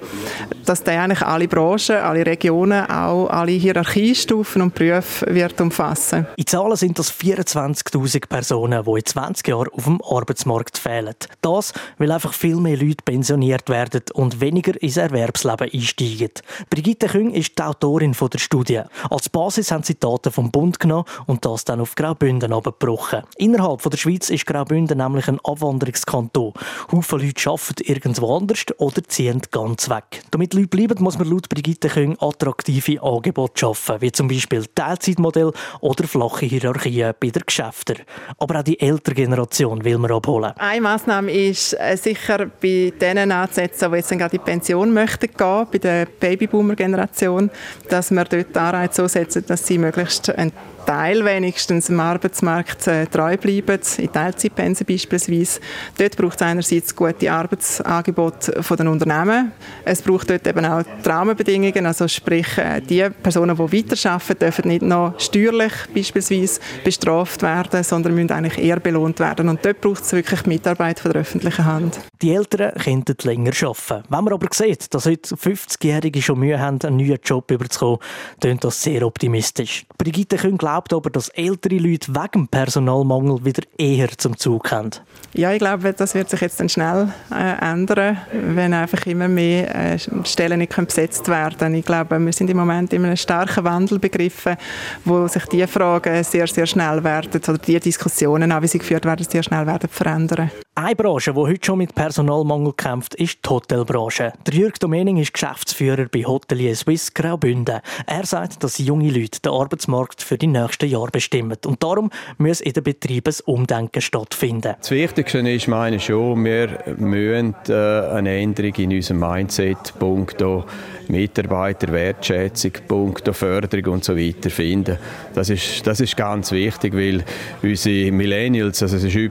dass 0.65 0.83
der 0.83 1.01
eigentlich 1.01 1.21
alle 1.21 1.47
Branchen, 1.47 1.95
alle 1.97 2.25
Regionen, 2.25 2.85
auch 2.89 3.27
alle 3.27 3.51
Hierarchiestufen 3.51 4.61
und 4.61 4.75
Berufe 4.75 5.25
wird 5.33 5.59
umfassen. 5.61 6.25
In 6.35 6.47
Zahlen 6.47 6.75
sind 6.75 6.99
das 6.99 7.13
24.000 7.13 8.27
Personen, 8.27 8.83
die 8.83 8.91
in 8.91 9.05
20 9.05 9.47
Jahren 9.47 9.69
auf 9.69 9.83
dem 9.83 10.01
Arbeitsmarkt 10.01 10.77
fehlen. 10.77 11.15
Das, 11.41 11.73
weil 11.97 12.11
einfach 12.11 12.33
viel 12.33 12.57
mehr 12.57 12.77
Leute 12.77 13.03
pensioniert 13.03 13.69
werden 13.69 14.01
und 14.13 14.41
weniger 14.41 14.81
ins 14.81 14.97
Erwerbsleben 14.97 15.69
einsteigen. 15.71 16.31
Brigitte 16.69 17.07
Küng 17.07 17.31
ist 17.31 17.57
die 17.57 17.63
Autorin 17.63 18.13
der 18.13 18.39
Studie. 18.39 18.81
Als 19.09 19.29
Basis 19.29 19.71
haben 19.71 19.83
sie 19.83 19.99
Daten 19.99 20.31
vom 20.31 20.51
Bund 20.51 20.79
genommen 20.79 21.05
und 21.27 21.45
das 21.45 21.65
dann 21.65 21.81
auf 21.81 21.95
Graubünden 21.95 22.53
abgebrochen. 22.53 23.23
Innerhalb 23.37 23.81
der 23.81 23.97
Schweiz 23.97 24.29
ist 24.29 24.45
Graubünden 24.45 24.97
nämlich 24.97 25.27
ein 25.27 25.39
Abwanderungskanton. 25.43 26.53
Haufen 26.91 27.19
Leute 27.19 27.49
arbeiten 27.49 27.83
irgendwo 27.83 28.35
anders 28.35 28.65
oder 28.77 29.03
ziehen 29.03 29.41
ganz 29.51 29.89
weg. 29.89 30.23
Damit 30.31 30.44
Leute 30.53 30.67
bleiben, 30.67 31.03
muss 31.03 31.17
man 31.17 31.29
laut 31.29 31.49
Brigitte 31.49 31.89
Küng 31.89 32.17
attraktive 32.19 33.01
Angebote 33.01 33.59
schaffen, 33.59 34.01
wie 34.01 34.11
zum 34.11 34.27
Beispiel 34.27 34.65
Teilzeitmodell 34.73 35.51
oder 35.81 36.07
flache 36.07 36.45
Hierarchien 36.45 37.13
bei 37.19 37.29
den 37.29 37.43
Geschäften. 37.45 37.97
Aber 38.37 38.59
auch 38.59 38.63
die 38.63 38.79
ältere 38.79 39.15
Generation 39.15 39.83
will 39.83 39.97
man 39.97 40.11
abholen. 40.11 40.53
Eine 40.57 40.81
Massnahme 40.81 41.31
ist 41.31 41.73
äh, 41.73 41.95
sicher 41.95 42.47
bei 42.61 42.93
denen 42.99 43.31
anzusetzen, 43.31 43.91
die 43.91 43.97
jetzt 43.97 44.09
gerade 44.09 44.35
in 44.35 44.41
die 44.41 44.51
Pension 44.51 44.93
möchten 44.93 45.29
gehen, 45.35 45.67
bei 45.71 45.77
der 45.77 46.05
Babyboomer-Generation, 46.05 47.49
dass 47.89 48.11
wir 48.11 48.23
dort 48.25 48.57
Anreize 48.57 49.01
so 49.01 49.07
setzen, 49.07 49.45
dass 49.47 49.65
sie 49.65 49.77
möglichst 49.77 50.29
einen 50.29 50.51
Teil 50.85 51.25
wenigstens 51.25 51.89
im 51.89 51.99
Arbeitsmarkt 51.99 52.87
äh, 52.87 53.07
treu 53.07 53.37
bleiben, 53.37 53.79
in 53.97 54.11
Teilzeitpensen 54.11 54.85
beispielsweise. 54.85 55.59
Dort 55.97 56.17
braucht 56.17 56.35
es 56.35 56.41
einerseits 56.41 56.95
gute 56.95 57.31
Arbeitsangebote 57.31 58.61
von 58.61 58.77
den 58.77 58.87
Unternehmen. 58.87 59.51
Es 59.83 60.01
braucht 60.01 60.29
dort 60.29 60.47
eben 60.47 60.65
auch 60.65 60.83
die 60.83 61.09
Rahmenbedingungen, 61.09 61.85
also 61.85 62.07
sprich, 62.07 62.57
äh, 62.57 62.81
die 62.81 63.07
Personen, 63.21 63.55
die 63.55 63.61
weiterarbeiten, 63.61 64.39
dürfen 64.39 64.67
nicht 64.67 64.81
noch 64.83 65.19
steuerlich 65.19 65.73
beispielsweise 65.93 66.59
bestraft 66.83 67.41
werden, 67.41 67.83
sondern 67.83 68.15
müssen 68.15 68.31
eigentlich 68.31 68.57
eher 68.57 68.79
belohnt 68.79 69.19
werden. 69.19 69.49
Und 69.49 69.65
dort 69.65 69.81
braucht 69.81 70.03
es 70.03 70.13
wirklich 70.13 70.41
die 70.41 70.49
Mitarbeit 70.49 70.99
von 70.99 71.11
der 71.11 71.21
öffentlichen 71.21 71.65
Hand. 71.65 71.99
Die 72.21 72.33
Eltern 72.33 72.73
könnten 72.75 73.15
länger 73.23 73.51
arbeiten. 73.61 74.03
Wenn 74.09 74.23
man 74.23 74.33
aber 74.33 74.47
sieht, 74.51 74.93
dass 74.93 75.05
heute 75.05 75.35
50-Jährige 75.35 76.21
schon 76.21 76.39
Mühe 76.39 76.59
haben, 76.59 76.79
einen 76.81 76.97
neuen 76.97 77.19
Job 77.23 77.49
überzukommen, 77.51 77.99
klingt 78.39 78.63
das 78.63 78.81
sehr 78.81 79.05
optimistisch. 79.05 79.85
Brigitte 79.97 80.37
Kühn 80.37 80.57
glaubt 80.75 80.93
aber, 80.93 81.09
dass 81.09 81.29
ältere 81.29 81.77
Leute 81.77 82.13
wegen 82.13 82.47
Personalmangel 82.47 83.45
wieder 83.45 83.63
eher 83.77 84.09
zum 84.17 84.37
Zug 84.37 84.65
kommen. 84.65 84.91
Ja, 85.33 85.53
ich 85.53 85.59
glaube, 85.59 85.93
das 85.93 86.13
wird 86.15 86.29
sich 86.29 86.41
jetzt 86.41 86.59
dann 86.59 86.67
schnell 86.67 87.13
äh, 87.31 87.71
ändern, 87.71 88.17
wenn 88.31 88.73
einfach 88.73 89.05
immer 89.05 89.29
mehr 89.29 89.73
äh, 89.73 89.99
Stellen 90.25 90.59
nicht 90.59 90.75
besetzt 90.75 91.27
werden 91.29 91.73
Ich 91.75 91.85
glaube, 91.85 92.19
wir 92.19 92.33
sind 92.33 92.49
im 92.49 92.57
Moment 92.57 92.91
in 92.91 93.05
einem 93.05 93.15
starken 93.15 93.63
Wandel 93.63 93.99
begriffen, 93.99 94.57
wo 95.05 95.27
sich 95.27 95.45
diese 95.45 95.67
Fragen 95.67 96.23
sehr, 96.23 96.47
sehr 96.47 96.65
schnell 96.65 97.03
werden, 97.03 97.41
oder 97.41 97.57
die 97.57 97.79
Diskussionen, 97.79 98.51
auch 98.51 98.61
wie 98.61 98.67
sie 98.67 98.79
geführt 98.79 99.05
werden, 99.05 99.25
sehr 99.29 99.43
schnell 99.43 99.65
werden 99.65 99.89
verändern. 99.89 100.51
Eine 100.77 100.93
Branche, 100.93 101.31
die 101.31 101.39
heute 101.39 101.65
schon 101.65 101.77
mit 101.77 101.95
Personalmangel 101.95 102.73
kämpft, 102.73 103.15
ist 103.15 103.37
die 103.45 103.49
Hotelbranche. 103.49 104.33
Der 104.45 104.53
Jürg 104.53 104.77
Domening 104.77 105.15
ist 105.15 105.31
Geschäftsführer 105.31 106.07
bei 106.11 106.25
Hotelier 106.25 106.75
Swiss 106.75 107.13
Graubünden. 107.13 107.79
Er 108.05 108.25
sagt, 108.25 108.61
dass 108.61 108.77
junge 108.77 109.09
Leute 109.09 109.39
den 109.39 109.53
Arbeitsmarkt 109.53 110.21
für 110.21 110.37
die 110.37 110.47
nächsten 110.47 110.89
Jahre 110.89 111.11
bestimmen. 111.11 111.57
Und 111.65 111.81
darum 111.81 112.11
muss 112.39 112.59
in 112.59 112.73
den 112.73 112.83
Betrieben 112.83 113.33
ein 113.33 113.45
Umdenken 113.45 114.01
stattfinden. 114.01 114.75
Das 114.77 114.91
Wichtigste 114.91 115.39
ist, 115.49 115.69
meine 115.69 115.97
schon, 115.97 116.43
wir 116.43 116.83
müssen 116.97 117.55
äh, 117.69 117.73
eine 118.09 118.37
Änderung 118.37 118.75
in 118.75 118.91
unserem 118.95 119.21
Mindset, 119.21 119.93
punkto 119.97 120.65
Mitarbeiter, 121.07 121.87
Wertschätzung, 121.93 122.71
punkto 122.85 123.31
Förderung 123.31 123.93
und 123.93 124.03
so 124.03 124.17
weiter 124.17 124.49
finden. 124.49 124.97
Das 125.35 125.49
ist, 125.49 125.87
das 125.87 126.01
ist 126.01 126.17
ganz 126.17 126.51
wichtig, 126.51 126.93
weil 126.93 127.23
unsere 127.63 128.11
Millennials, 128.11 128.81
also 128.81 128.97
es 128.97 129.03
ist 129.05 129.15
Y- 129.15 129.29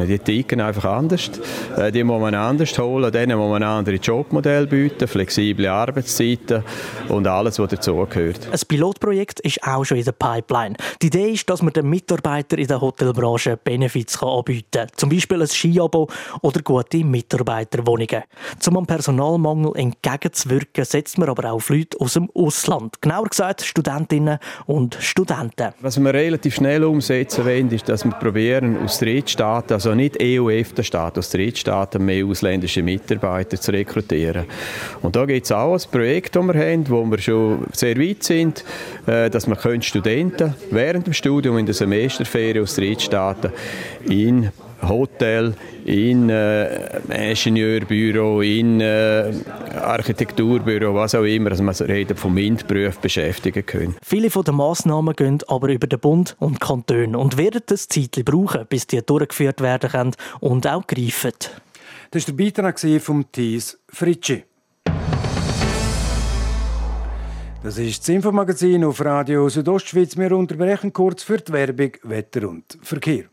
und 0.00 0.06
Z-Generationen, 0.06 0.08
die 0.08 0.18
ticken 0.18 0.60
einfach 0.60 0.84
anders. 0.84 1.30
Äh, 1.76 1.92
die 1.92 2.04
muss 2.04 2.20
man 2.20 2.34
anders 2.34 2.78
holen, 2.78 3.12
denen 3.12 3.38
muss 3.38 3.50
man 3.50 3.62
andere 3.62 3.96
Jobmodelle 3.96 4.66
bieten, 4.66 5.08
flexible 5.08 5.66
Arbeitszeiten 5.66 6.62
und 7.08 7.26
alles, 7.26 7.58
was 7.58 7.70
dazugehört. 7.70 8.48
Ein 8.50 8.58
Pilotprojekt 8.68 9.40
ist 9.40 9.62
auch 9.62 9.84
schon 9.84 9.98
in 9.98 10.04
der 10.04 10.12
Pipeline. 10.12 10.76
Die 11.02 11.06
Idee 11.06 11.30
ist, 11.30 11.48
dass 11.48 11.62
man 11.62 11.72
den 11.72 11.88
Mitarbeitern 11.88 12.58
in 12.58 12.66
der 12.66 12.80
Hotelbranche 12.80 13.56
Benefits 13.56 14.22
anbieten 14.22 14.66
kann. 14.72 14.88
Zum 14.96 15.10
Beispiel 15.10 15.42
ein 15.42 15.48
Skiabo 15.48 16.08
oder 16.42 16.62
gute 16.62 17.04
Mitarbeiterwohnungen. 17.04 18.22
Um 18.66 18.76
am 18.76 18.86
Personalmangel 18.86 19.72
entgegenzuwirken, 19.76 20.84
setzt 20.84 21.18
man 21.18 21.28
aber 21.28 21.50
auch 21.50 21.56
auf 21.56 21.68
Leute 21.70 21.98
aus 22.00 22.14
dem 22.14 22.28
Ausland. 22.34 23.00
Genauer 23.00 23.28
gesagt 23.28 23.62
Studentinnen 23.62 24.38
und 24.66 24.96
Studenten. 25.00 25.72
Was 25.80 25.98
wir 25.98 26.12
relativ 26.12 26.56
schnell 26.56 26.84
umsetzen 26.84 27.44
wollen, 27.44 27.70
ist, 27.70 27.88
dass 27.88 28.04
wir 28.04 28.12
probieren, 28.12 28.82
aus 28.84 28.98
Drittstaaten, 28.98 29.74
also 29.74 29.85
nicht 29.94 30.16
EU-EFTA-Staaten, 30.20 31.18
aus 31.18 31.30
Drittstaaten 31.30 32.04
mehr 32.04 32.24
ausländische 32.24 32.82
Mitarbeiter 32.82 33.60
zu 33.60 33.70
rekrutieren. 33.72 34.46
Und 35.02 35.16
da 35.16 35.24
gibt 35.24 35.44
es 35.44 35.52
auch 35.52 35.74
ein 35.74 35.90
Projekt, 35.90 36.36
das 36.36 36.44
wir 36.44 36.54
haben, 36.54 36.88
wo 36.88 37.04
wir 37.04 37.18
schon 37.18 37.66
sehr 37.72 37.98
weit 37.98 38.22
sind, 38.22 38.64
äh, 39.06 39.30
dass 39.30 39.46
wir 39.46 39.82
Studenten 39.82 40.54
während 40.70 41.06
dem 41.06 41.12
Studium 41.12 41.58
in 41.58 41.66
der 41.66 41.74
Semesterferien 41.74 42.62
aus 42.62 42.74
Drittstaaten 42.74 43.52
in 44.08 44.50
Hotel, 44.82 45.54
in 45.84 46.28
äh, 46.28 47.30
Ingenieurbüro, 47.30 48.42
in 48.42 48.80
äh, 48.80 49.32
Architekturbüro, 49.80 50.94
was 50.94 51.14
auch 51.14 51.24
immer, 51.24 51.50
also 51.50 51.62
man 51.62 51.74
redet 51.74 52.18
vom 52.18 52.34
MINT-Beruf 52.34 52.98
beschäftigen 52.98 53.64
können. 53.64 53.96
Viele 54.02 54.30
von 54.30 54.44
den 54.44 54.56
Massnahmen 54.56 55.14
gehen 55.14 55.38
aber 55.48 55.68
über 55.68 55.86
den 55.86 56.00
Bund 56.00 56.36
und 56.38 56.60
Kantone 56.60 57.18
und 57.18 57.36
werden 57.36 57.62
das 57.66 57.88
Zeit 57.88 58.22
brauchen, 58.24 58.66
bis 58.68 58.86
die 58.86 59.04
durchgeführt 59.04 59.60
werden 59.60 59.90
können 59.90 60.14
und 60.40 60.66
auch 60.66 60.86
greifen. 60.86 61.32
Das 62.10 62.28
war 62.28 62.34
der 62.34 62.44
Beitrag 62.44 62.80
von 63.00 63.24
Thies 63.30 63.78
Fritschi. 63.88 64.44
Das 67.62 67.78
ist 67.78 68.00
das 68.00 68.08
Infomagazin 68.10 68.84
auf 68.84 69.04
Radio 69.04 69.48
Südostschweiz. 69.48 70.16
Wir 70.16 70.30
unterbrechen 70.36 70.92
kurz 70.92 71.24
für 71.24 71.38
die 71.38 71.52
Werbung, 71.52 71.90
Wetter 72.04 72.48
und 72.48 72.78
Verkehr. 72.80 73.24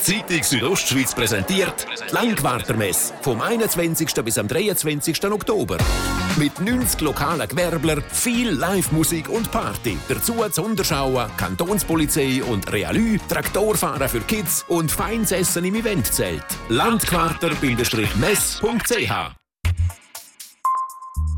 Zeitung 0.00 0.42
Südostschweiz 0.42 1.14
präsentiert 1.14 1.86
die 2.08 2.14
Langwartermesse 2.14 3.14
vom 3.20 3.40
21. 3.40 4.12
bis 4.24 4.38
am 4.38 4.48
23. 4.48 5.24
Oktober. 5.26 5.78
Mit 6.36 6.60
90 6.60 7.00
lokalen 7.02 7.48
Gewerblern, 7.48 8.02
viel 8.10 8.50
Live-Musik 8.50 9.28
und 9.28 9.50
Party. 9.50 9.98
Dazu 10.08 10.36
Sonderschauen, 10.50 11.30
Kantonspolizei 11.36 12.42
und 12.42 12.72
Realü, 12.72 13.18
Traktorfahren 13.28 14.08
für 14.08 14.20
Kids 14.20 14.64
und 14.68 14.90
feines 14.90 15.32
Essen 15.32 15.64
im 15.64 15.74
Eventzelt. 15.74 16.44
Landquarter-mess.ch 16.68 19.39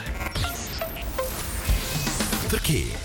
Verkehr 2.49 3.04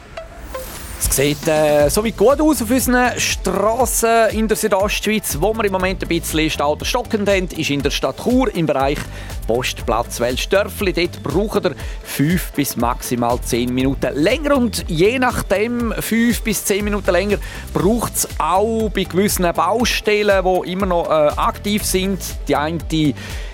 es 1.09 1.15
sieht 1.15 1.47
äh, 1.47 1.89
soweit 1.89 2.15
gut 2.15 2.39
aus 2.39 2.61
auf 2.61 2.69
unseren 2.69 3.19
Strassen 3.19 4.29
in 4.31 4.47
der 4.47 4.55
Südostschweiz. 4.55 5.37
Wo 5.39 5.53
wir 5.53 5.65
im 5.65 5.71
Moment 5.71 6.03
ein 6.03 6.07
bisschen 6.07 6.49
Stau 6.49 6.77
stockend 6.83 7.27
haben, 7.27 7.47
ist 7.47 7.69
in 7.69 7.81
der 7.81 7.89
Stadt 7.89 8.17
Chur 8.23 8.53
im 8.53 8.65
Bereich 8.65 8.99
Postplatz 9.47 10.19
Welsdörfli. 10.19 10.93
Dort 10.93 11.23
brauchen 11.23 11.63
wir 11.63 11.75
5 12.03 12.51
bis 12.53 12.77
maximal 12.77 13.39
10 13.41 13.73
Minuten 13.73 14.15
länger. 14.15 14.55
Und 14.55 14.85
je 14.87 15.17
nachdem, 15.17 15.93
5 15.97 16.41
bis 16.41 16.65
10 16.65 16.83
Minuten 16.83 17.11
länger, 17.11 17.37
braucht 17.73 18.15
es 18.15 18.27
auch 18.37 18.89
bei 18.89 19.03
gewissen 19.03 19.51
Baustellen, 19.53 20.45
die 20.45 20.71
immer 20.71 20.85
noch 20.85 21.09
äh, 21.09 21.31
aktiv 21.35 21.83
sind. 21.83 22.19
Die 22.47 22.55
eine 22.55 22.79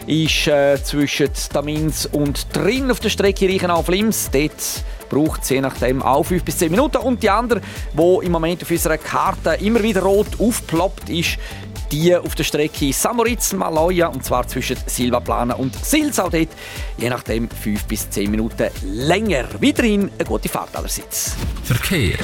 ist 0.07 0.47
äh, 0.47 0.81
zwischen 0.81 1.29
Tamins 1.51 2.05
und 2.05 2.47
Drin 2.55 2.89
auf 2.89 2.99
der 3.01 3.09
Strecke 3.09 3.47
Reichenau-Flims. 3.47 4.31
Dort 4.31 4.83
braucht 5.09 5.43
es 5.43 5.49
je 5.49 5.61
nachdem 5.61 6.01
auch 6.01 6.23
5 6.23 6.43
bis 6.43 6.57
10 6.57 6.71
Minuten. 6.71 6.97
Und 6.97 7.21
die 7.21 7.29
andere, 7.29 7.61
die 7.93 8.25
im 8.25 8.31
Moment 8.31 8.63
auf 8.63 8.71
unserer 8.71 8.97
Karte 8.97 9.57
immer 9.61 9.83
wieder 9.83 10.01
rot 10.01 10.39
aufploppt, 10.39 11.09
ist 11.09 11.37
die 11.91 12.15
auf 12.15 12.35
der 12.35 12.43
Strecke 12.43 12.91
Samoritz-Maloja 12.91 14.07
und 14.07 14.23
zwar 14.23 14.47
zwischen 14.47 14.77
Silvaplana 14.85 15.55
und 15.55 15.75
Sils. 15.85 16.19
Auch 16.19 16.29
dort 16.29 16.49
je 16.97 17.09
nachdem 17.09 17.49
5 17.49 17.83
bis 17.85 18.09
10 18.09 18.31
Minuten 18.31 18.69
länger. 18.83 19.45
Weiterhin 19.61 20.09
eine 20.17 20.25
gute 20.25 20.47
Fahrt 20.47 20.75
allerseits. 20.75 21.35
Verkehr. 21.63 22.17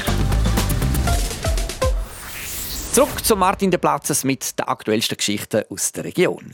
Zurück 2.94 3.26
zu 3.26 3.36
Martin 3.36 3.72
de 3.72 3.80
Platzes 3.80 4.24
mit 4.24 4.58
den 4.58 4.68
aktuellsten 4.68 5.18
Geschichten 5.18 5.64
aus 5.70 5.92
der 5.92 6.06
Region. 6.06 6.54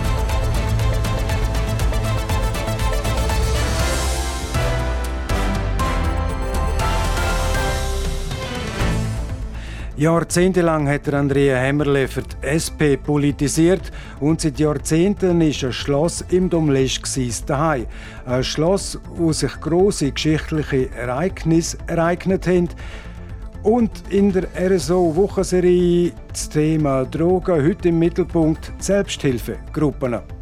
Jahrzehntelang 10.01 10.89
hat 10.89 11.13
Andrea 11.13 11.59
Hämmerle 11.59 12.07
für 12.07 12.23
die 12.23 12.47
SP 12.49 12.97
politisiert 12.97 13.91
und 14.19 14.41
seit 14.41 14.59
Jahrzehnten 14.59 15.39
ist 15.41 15.63
ein 15.63 15.71
Schloss 15.71 16.25
im 16.31 16.49
Domlesch 16.49 16.99
daheim. 17.45 17.85
Ein 18.25 18.43
Schloss, 18.43 18.99
wo 19.13 19.31
sich 19.31 19.51
große 19.61 20.11
geschichtliche 20.11 20.89
Ereignisse 20.95 21.77
ereignet 21.85 22.47
haben. 22.47 22.69
Und 23.61 23.91
in 24.09 24.33
der 24.33 24.47
RSO-Wochenserie 24.59 26.13
das 26.29 26.49
Thema 26.49 27.05
Drogen 27.05 27.63
heute 27.63 27.89
im 27.89 27.99
Mittelpunkt 27.99 28.73
Selbsthilfegruppen. 28.79 30.40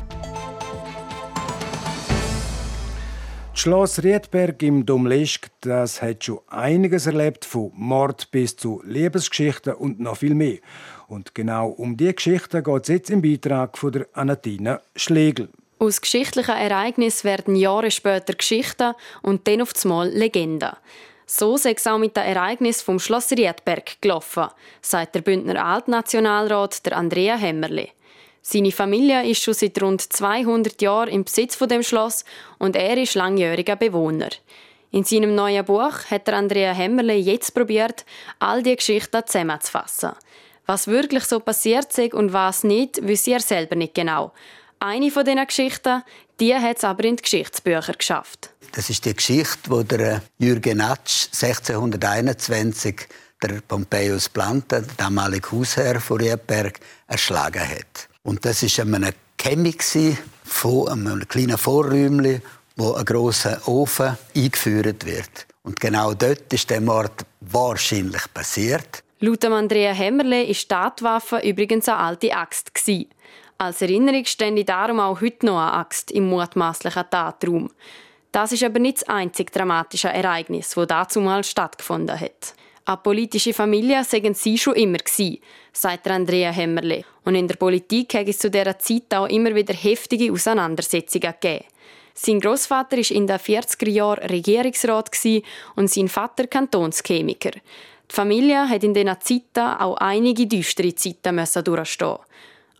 Schloss 3.62 4.02
Riedberg 4.02 4.63
im 4.63 4.86
Domleschk, 4.86 5.50
das 5.60 6.02
hat 6.02 6.24
schon 6.24 6.39
einiges 6.48 7.08
erlebt, 7.08 7.43
von 7.43 7.74
Mord 7.76 8.32
bis 8.32 8.56
zu 8.56 8.82
Liebesgeschichten 8.86 9.74
und 9.74 10.00
noch 10.00 10.15
viel 10.15 10.34
mehr. 10.34 10.60
Und 11.10 11.36
genau 11.36 11.67
um 11.67 11.98
diese 11.98 12.13
Geschichten 12.13 12.63
geht 12.63 12.84
es 12.84 12.88
jetzt 12.88 13.10
im 13.10 13.22
Beitrag 13.22 13.78
von 13.78 13.91
der 13.91 14.08
Anatina 14.13 14.80
Schlegel. 14.95 15.50
Aus 15.78 16.00
geschichtlichen 16.00 16.56
Ereignissen 16.56 17.26
werden 17.26 17.58
Jahre 17.58 17.91
später 17.91 18.34
Geschichten 18.34 18.93
und 19.24 19.45
dann 19.45 19.62
auf 19.62 19.74
einmal 19.84 20.08
Legenden. 20.08 20.78
So 21.26 21.58
sei 21.58 21.74
es 21.74 21.86
auch 21.86 21.98
mit 21.98 22.15
dem 22.15 22.24
Ereignis 22.24 22.82
vom 22.82 22.98
Schloss 22.98 23.30
Riedberg 23.32 24.02
gelaufen, 24.02 24.48
sagt 24.82 25.15
der 25.15 25.22
Bündner 25.22 25.65
Altnationalrat 25.65 26.86
der 26.86 26.95
Andrea 26.95 27.36
Hämmerli. 27.36 27.91
Seine 28.41 28.71
Familie 28.71 29.30
ist 29.30 29.43
schon 29.43 29.54
seit 29.54 29.82
rund 29.82 30.02
200 30.02 30.82
Jahren 30.82 31.10
im 31.10 31.23
Besitz 31.23 31.56
von 31.56 31.69
dem 31.69 31.84
Schloss 31.84 32.25
und 32.58 32.75
er 32.75 32.97
ist 32.97 33.15
langjähriger 33.15 33.75
Bewohner. 33.75 34.30
In 34.91 35.04
seinem 35.04 35.36
neuen 35.36 35.65
Buch 35.65 36.06
hat 36.10 36.30
Andrea 36.30 36.73
Hämmerle 36.73 37.13
jetzt 37.13 37.54
probiert, 37.54 38.06
all 38.39 38.63
die 38.63 38.75
Geschichten 38.75 39.21
zusammenzufassen. 39.25 40.13
Was 40.65 40.88
wirklich 40.88 41.25
so 41.25 41.39
passiert 41.39 41.95
ist 41.97 42.13
und 42.13 42.34
was 42.34 42.63
nicht, 42.63 43.08
wüsste 43.08 43.32
er 43.32 43.39
selber 43.39 43.75
nicht 43.75 43.93
genau. 43.93 44.32
Eine 44.80 45.12
von 45.12 45.25
diesen 45.25 45.45
Geschichten, 45.45 46.04
die 46.39 46.56
hat 46.56 46.78
es 46.78 46.84
aber 46.84 47.04
in 47.04 47.17
die 47.17 47.21
Geschichtsbücher 47.21 47.93
geschafft. 47.93 48.52
Das 48.71 48.89
ist 48.89 49.06
die 49.06 49.13
Geschichte, 49.13 49.69
wo 49.69 49.84
der 49.84 50.21
Jürgen 50.38 50.78
Natsch 50.78 51.28
1621 51.34 53.08
der 53.41 53.62
Pompeius 53.67 54.30
Planta, 54.30 54.80
der 54.80 54.93
damalige 54.95 55.52
Hausherr 55.52 55.99
von 55.99 56.19
Riedberg, 56.19 56.80
erschlagen 57.08 57.62
hat. 57.62 58.09
Und 58.30 58.46
das 58.46 58.62
war 58.62 58.86
ein 58.86 59.12
Chemik 59.42 59.84
von 60.44 60.88
einem 60.88 61.28
kleinen 61.28 61.58
Vorräumchen, 61.58 62.44
wo 62.76 62.94
ein 62.94 63.04
grosser 63.04 63.68
Ofen 63.68 64.20
eingeführt 64.36 65.04
wird. 65.08 65.48
Und 65.63 65.80
genau 65.80 66.13
dort 66.13 66.54
ist 66.54 66.70
der 66.70 66.80
Mord 66.80 67.26
wahrscheinlich 67.39 68.32
passiert. 68.32 69.04
Laut 69.20 69.44
Andrea 69.46 69.94
Hämmerle 69.94 70.42
war 70.42 70.46
die 70.46 70.68
Tatwaffe 70.68 71.39
übrigens 71.39 71.89
eine 71.89 71.98
alte 71.98 72.36
Axt. 72.36 72.72
Als 73.58 73.82
Erinnerung 73.82 74.26
stände 74.26 74.63
darum 74.63 75.00
auch 75.00 75.22
heute 75.22 75.48
noch 75.48 75.60
eine 75.60 75.74
Axt 75.74 76.12
im 76.12 76.30
mutmaßlichen 76.30 77.10
Tatraum. 77.10 77.72
Das 78.32 78.52
ist 78.52 78.63
aber 78.63 78.78
nicht 78.78 79.02
das 79.02 79.10
einzig 79.10 79.52
dramatische 79.52 80.10
Ereignis, 80.10 80.76
das 80.76 80.86
dazu 80.86 81.20
mal 81.20 81.44
stattgefunden 81.44 82.20
hat. 82.20 82.54
Eine 82.86 82.98
politische 82.98 83.56
Familie 83.56 84.04
seien 84.04 84.36
sie 84.36 84.60
schon 84.60 84.76
immer 84.76 85.00
gewesen, 85.00 85.39
sagt 85.74 86.08
Andrea 86.08 86.52
Hemmerle. 86.52 87.04
Und 87.26 87.36
in 87.36 87.48
der 87.48 87.56
Politik 87.56 88.14
hat 88.14 88.28
es 88.28 88.40
zu 88.40 88.50
dieser 88.50 88.78
Zeit 88.80 89.14
auch 89.14 89.28
immer 89.28 89.54
wieder 89.54 89.74
heftige 89.74 90.32
Auseinandersetzungen 90.32 91.34
gegeben. 91.40 91.66
Sein 92.14 92.40
Großvater 92.40 92.98
war 92.98 93.12
in 93.12 93.28
den 93.28 93.38
40er 93.38 93.90
Jahren 93.90 94.28
Regierungsrat 94.28 95.12
und 95.76 95.90
sein 95.90 96.10
Vater 96.10 96.48
Kantonschemiker. 96.48 97.52
Die 97.52 98.16
Familie 98.16 98.68
hat 98.68 98.84
in 98.84 98.94
diesen 98.94 99.22
Zeiten 99.22 99.80
auch 99.80 99.98
einige 99.98 100.48
düstere 100.48 100.96
Zeiten 100.96 101.64
durchstehen 101.64 102.18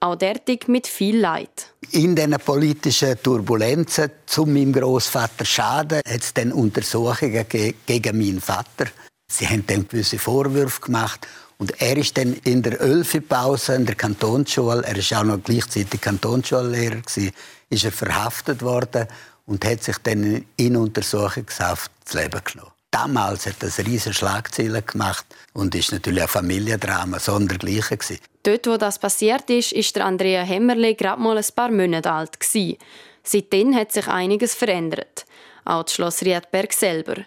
auch 0.02 0.16
derartig 0.16 0.70
mit 0.70 0.88
viel 0.88 1.20
Leid. 1.20 1.74
In 1.92 2.16
diesen 2.16 2.38
politischen 2.40 3.22
Turbulenzen 3.22 4.10
zu 4.26 4.46
meinem 4.46 4.72
Großvater 4.72 5.44
Schaden 5.44 5.98
hat 5.98 6.22
es 6.22 6.34
dann 6.34 6.54
Untersuchungen 6.54 7.46
gegen 7.86 8.18
meinen 8.18 8.40
Vater 8.40 8.86
Sie 9.32 9.48
haben 9.48 9.66
dann 9.68 9.88
gewisse 9.88 10.18
Vorwürfe 10.18 10.82
gemacht 10.82 11.28
und 11.60 11.82
er 11.82 11.98
ist 11.98 12.18
dann 12.18 12.34
in 12.46 12.64
der 12.64 12.82
Ölfipause 12.82 13.76
in 13.76 13.86
der 13.86 13.96
Kantonsschule, 13.96 14.82
er 14.84 14.98
ist 14.98 15.14
auch 15.14 15.24
noch 15.24 15.44
gleichzeitig 15.44 16.00
Kantonsschullehrer 16.02 17.02
gewesen, 17.02 17.32
ist 17.70 17.84
er 17.84 17.92
verhaftet 17.92 18.62
worden 18.62 19.08
und 19.46 19.66
hat 19.66 19.84
sich 19.84 19.98
dann 20.00 20.46
in 20.56 20.78
Untersuchungshaft 20.78 21.92
das 22.06 22.14
Leben 22.14 22.42
genommen. 22.44 22.72
Damals 22.92 23.46
hat 23.46 23.58
das 23.60 23.78
riesige 23.80 24.16
Schlagzeilen 24.16 24.84
gemacht 24.86 25.26
und 25.54 25.76
ist 25.76 25.92
natürlich 25.92 26.24
ein 26.24 26.30
Familiendrama 26.30 27.20
sondergleichen 27.20 28.00
gewesen. 28.00 28.20
Dort, 28.44 28.66
wo 28.66 28.78
das 28.78 28.98
passiert 28.98 29.50
ist, 29.50 29.74
ist 29.74 29.96
der 29.96 30.06
Andrea 30.06 30.42
Hemmerle 30.44 30.96
gerade 30.96 31.22
mal 31.22 31.38
ein 31.38 31.46
paar 31.56 31.70
Monate 31.70 32.12
alt 32.12 32.40
gewesen. 32.40 32.78
Seitdem 33.24 33.76
hat 33.76 33.92
sich 33.92 34.08
einiges 34.08 34.56
verändert. 34.56 35.26
Auch 35.66 35.84
das 35.84 35.94
Schloss 35.94 36.22
Riedberg 36.22 36.74
selber. 36.74 37.18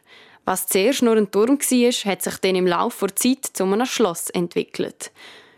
Was 0.44 0.66
zuerst 0.66 1.02
nur 1.02 1.16
ein 1.16 1.30
Turm 1.30 1.58
war, 1.58 2.12
hat 2.12 2.22
sich 2.22 2.36
dann 2.38 2.56
im 2.56 2.66
Laufe 2.66 3.06
der 3.06 3.16
Zeit 3.16 3.50
zu 3.52 3.64
einem 3.64 3.86
Schloss 3.86 4.30
entwickelt. 4.30 5.12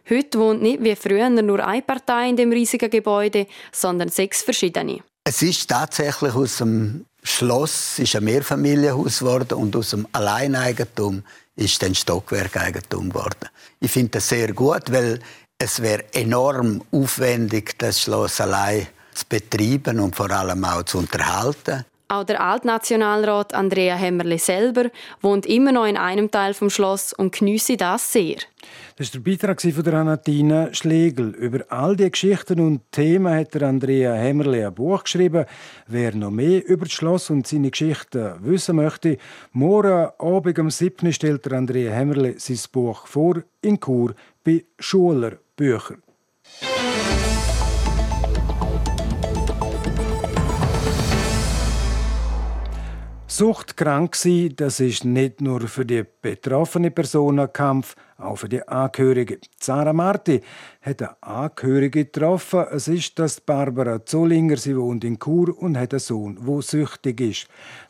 Heute 0.09 0.39
wohnt 0.39 0.63
nicht 0.63 0.85
wie 0.85 0.95
früher 0.95 1.31
nur 1.31 1.67
eine 1.67 1.81
Partei 1.81 2.29
in 2.29 2.37
dem 2.37 2.53
riesigen 2.53 2.91
Gebäude, 2.91 3.47
sondern 3.73 4.11
sechs 4.11 4.43
verschiedene. 4.43 5.01
Es 5.25 5.41
ist 5.41 5.71
tatsächlich 5.71 6.35
aus 6.35 6.59
dem 6.59 7.07
Schloss 7.23 7.99
ist 7.99 8.15
ein 8.15 8.25
Mehrfamilienhaus 8.25 9.21
geworden 9.21 9.55
und 9.55 9.75
aus 9.75 9.91
dem 9.91 10.07
Alleineigentum 10.13 11.23
ist 11.57 11.83
dann 11.83 11.95
Stockwerkeigentum 11.95 13.09
geworden. 13.09 13.49
Ich 13.81 13.91
finde 13.91 14.11
das 14.11 14.29
sehr 14.29 14.53
gut, 14.53 14.93
weil 14.93 15.21
es 15.57 15.81
wäre 15.81 16.05
enorm 16.13 16.83
aufwendig, 16.93 17.79
das 17.79 18.03
Schloss 18.03 18.43
allein 18.43 18.89
zu 19.15 19.25
betreiben 19.27 20.01
und 20.01 20.15
vor 20.15 20.31
allem 20.31 20.63
auch 20.67 20.83
zu 20.83 20.99
unterhalten. 20.99 21.87
Auch 22.15 22.23
der 22.23 22.41
Altnationalrat 22.41 23.55
Andrea 23.55 23.97
Hemmerle 23.97 24.39
selber 24.39 24.85
wohnt 25.21 25.47
immer 25.47 25.73
noch 25.73 25.85
in 25.85 25.97
einem 25.97 26.31
Teil 26.31 26.55
vom 26.55 26.71
Schloss 26.71 27.13
und 27.13 27.35
geniesse 27.35 27.77
das 27.77 28.13
sehr. 28.13 28.37
Das 28.95 29.13
war 29.13 29.21
der 29.21 29.31
Beitrag 29.31 29.61
von 29.61 29.83
der 29.83 29.95
Anatina 29.95 30.73
Schlegel. 30.73 31.31
Über 31.31 31.65
all 31.71 31.97
die 31.97 32.09
Geschichten 32.09 32.61
und 32.61 32.83
Themen 32.93 33.35
hat 33.35 33.53
der 33.55 33.63
Andrea 33.63 34.15
Hemmerle 34.15 34.65
ein 34.65 34.75
Buch 34.75 35.03
geschrieben. 35.03 35.45
Wer 35.89 36.15
noch 36.15 36.31
mehr 36.31 36.65
über 36.65 36.85
das 36.85 36.95
Schloss 36.95 37.31
und 37.31 37.49
seine 37.49 37.73
Geschichten 37.73 38.35
wissen 38.43 38.77
möchte, 38.77 39.19
morgen 39.51 40.11
Abend 40.17 40.59
um 40.61 40.71
7. 40.71 41.13
stellt 41.13 41.45
der 41.47 41.59
Andrea 41.59 41.93
Hemmerle 41.93 42.39
sein 42.39 42.61
Buch 42.71 43.09
vor 43.09 43.43
in 43.61 43.81
Chur 43.81 44.15
bei 44.45 44.65
Schuler 44.79 45.33
Bücher. 45.57 45.97
Suchtkrank 53.37 54.15
sein, 54.15 54.53
das 54.55 54.79
ist 54.79 55.05
nicht 55.05 55.41
nur 55.41 55.63
für 55.63 55.85
die 55.85 56.05
betroffene 56.23 56.93
Person 56.93 57.41
ein 57.41 57.53
Kampf, 57.53 57.97
auch 58.17 58.37
für 58.37 58.49
die 58.49 58.63
Angehörigen. 58.69 59.39
Sarah 59.59 59.93
Marti 59.93 60.41
hat 60.81 61.03
eine 61.03 61.21
Angehörige 61.21 62.05
getroffen. 62.05 62.65
Es 62.71 62.87
ist 62.87 63.19
das 63.19 63.41
Barbara 63.41 64.07
Zollinger. 64.07 64.57
Sie 64.57 64.77
wohnt 64.77 65.03
in 65.03 65.19
Chur 65.19 65.61
und 65.61 65.77
hat 65.77 65.93
einen 65.93 65.99
Sohn, 65.99 66.39
der 66.47 66.63
süchtig 66.63 67.21
ist. 67.21 67.49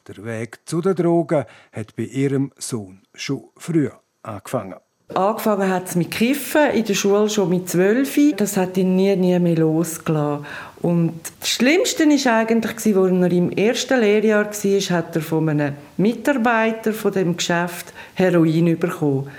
Der 0.09 0.24
Weg 0.24 0.61
zu 0.64 0.80
den 0.80 0.94
Drogen 0.94 1.44
hat 1.72 1.94
bei 1.94 2.04
ihrem 2.04 2.50
Sohn 2.57 3.02
schon 3.12 3.44
früh 3.59 3.90
angefangen. 4.22 4.76
Angefangen 5.12 5.70
hat 5.70 5.88
es 5.88 5.94
mit 5.94 6.11
Kiffen, 6.11 6.70
in 6.70 6.87
der 6.87 6.94
Schule 6.94 7.28
schon 7.28 7.50
mit 7.50 7.68
zwölf. 7.68 8.18
Das 8.38 8.57
hat 8.57 8.78
ihn 8.78 8.96
nie, 8.96 9.14
nie 9.14 9.38
mehr 9.38 9.57
losgelassen. 9.57 10.46
Und 10.84 11.14
das 11.40 11.48
Schlimmste 11.48 12.04
war 12.04 12.40
eigentlich, 12.40 12.72
als 12.72 12.84
er 12.84 13.32
im 13.32 13.50
ersten 13.52 14.00
Lehrjahr 14.00 14.44
war, 14.44 14.96
hat 14.98 15.16
er 15.16 15.22
von 15.22 15.48
einem 15.48 15.76
Mitarbeiter 15.96 16.92
von 16.92 17.10
dem 17.10 17.38
Geschäft 17.38 17.94
Heroin 18.12 18.78
bekommen. 18.78 19.30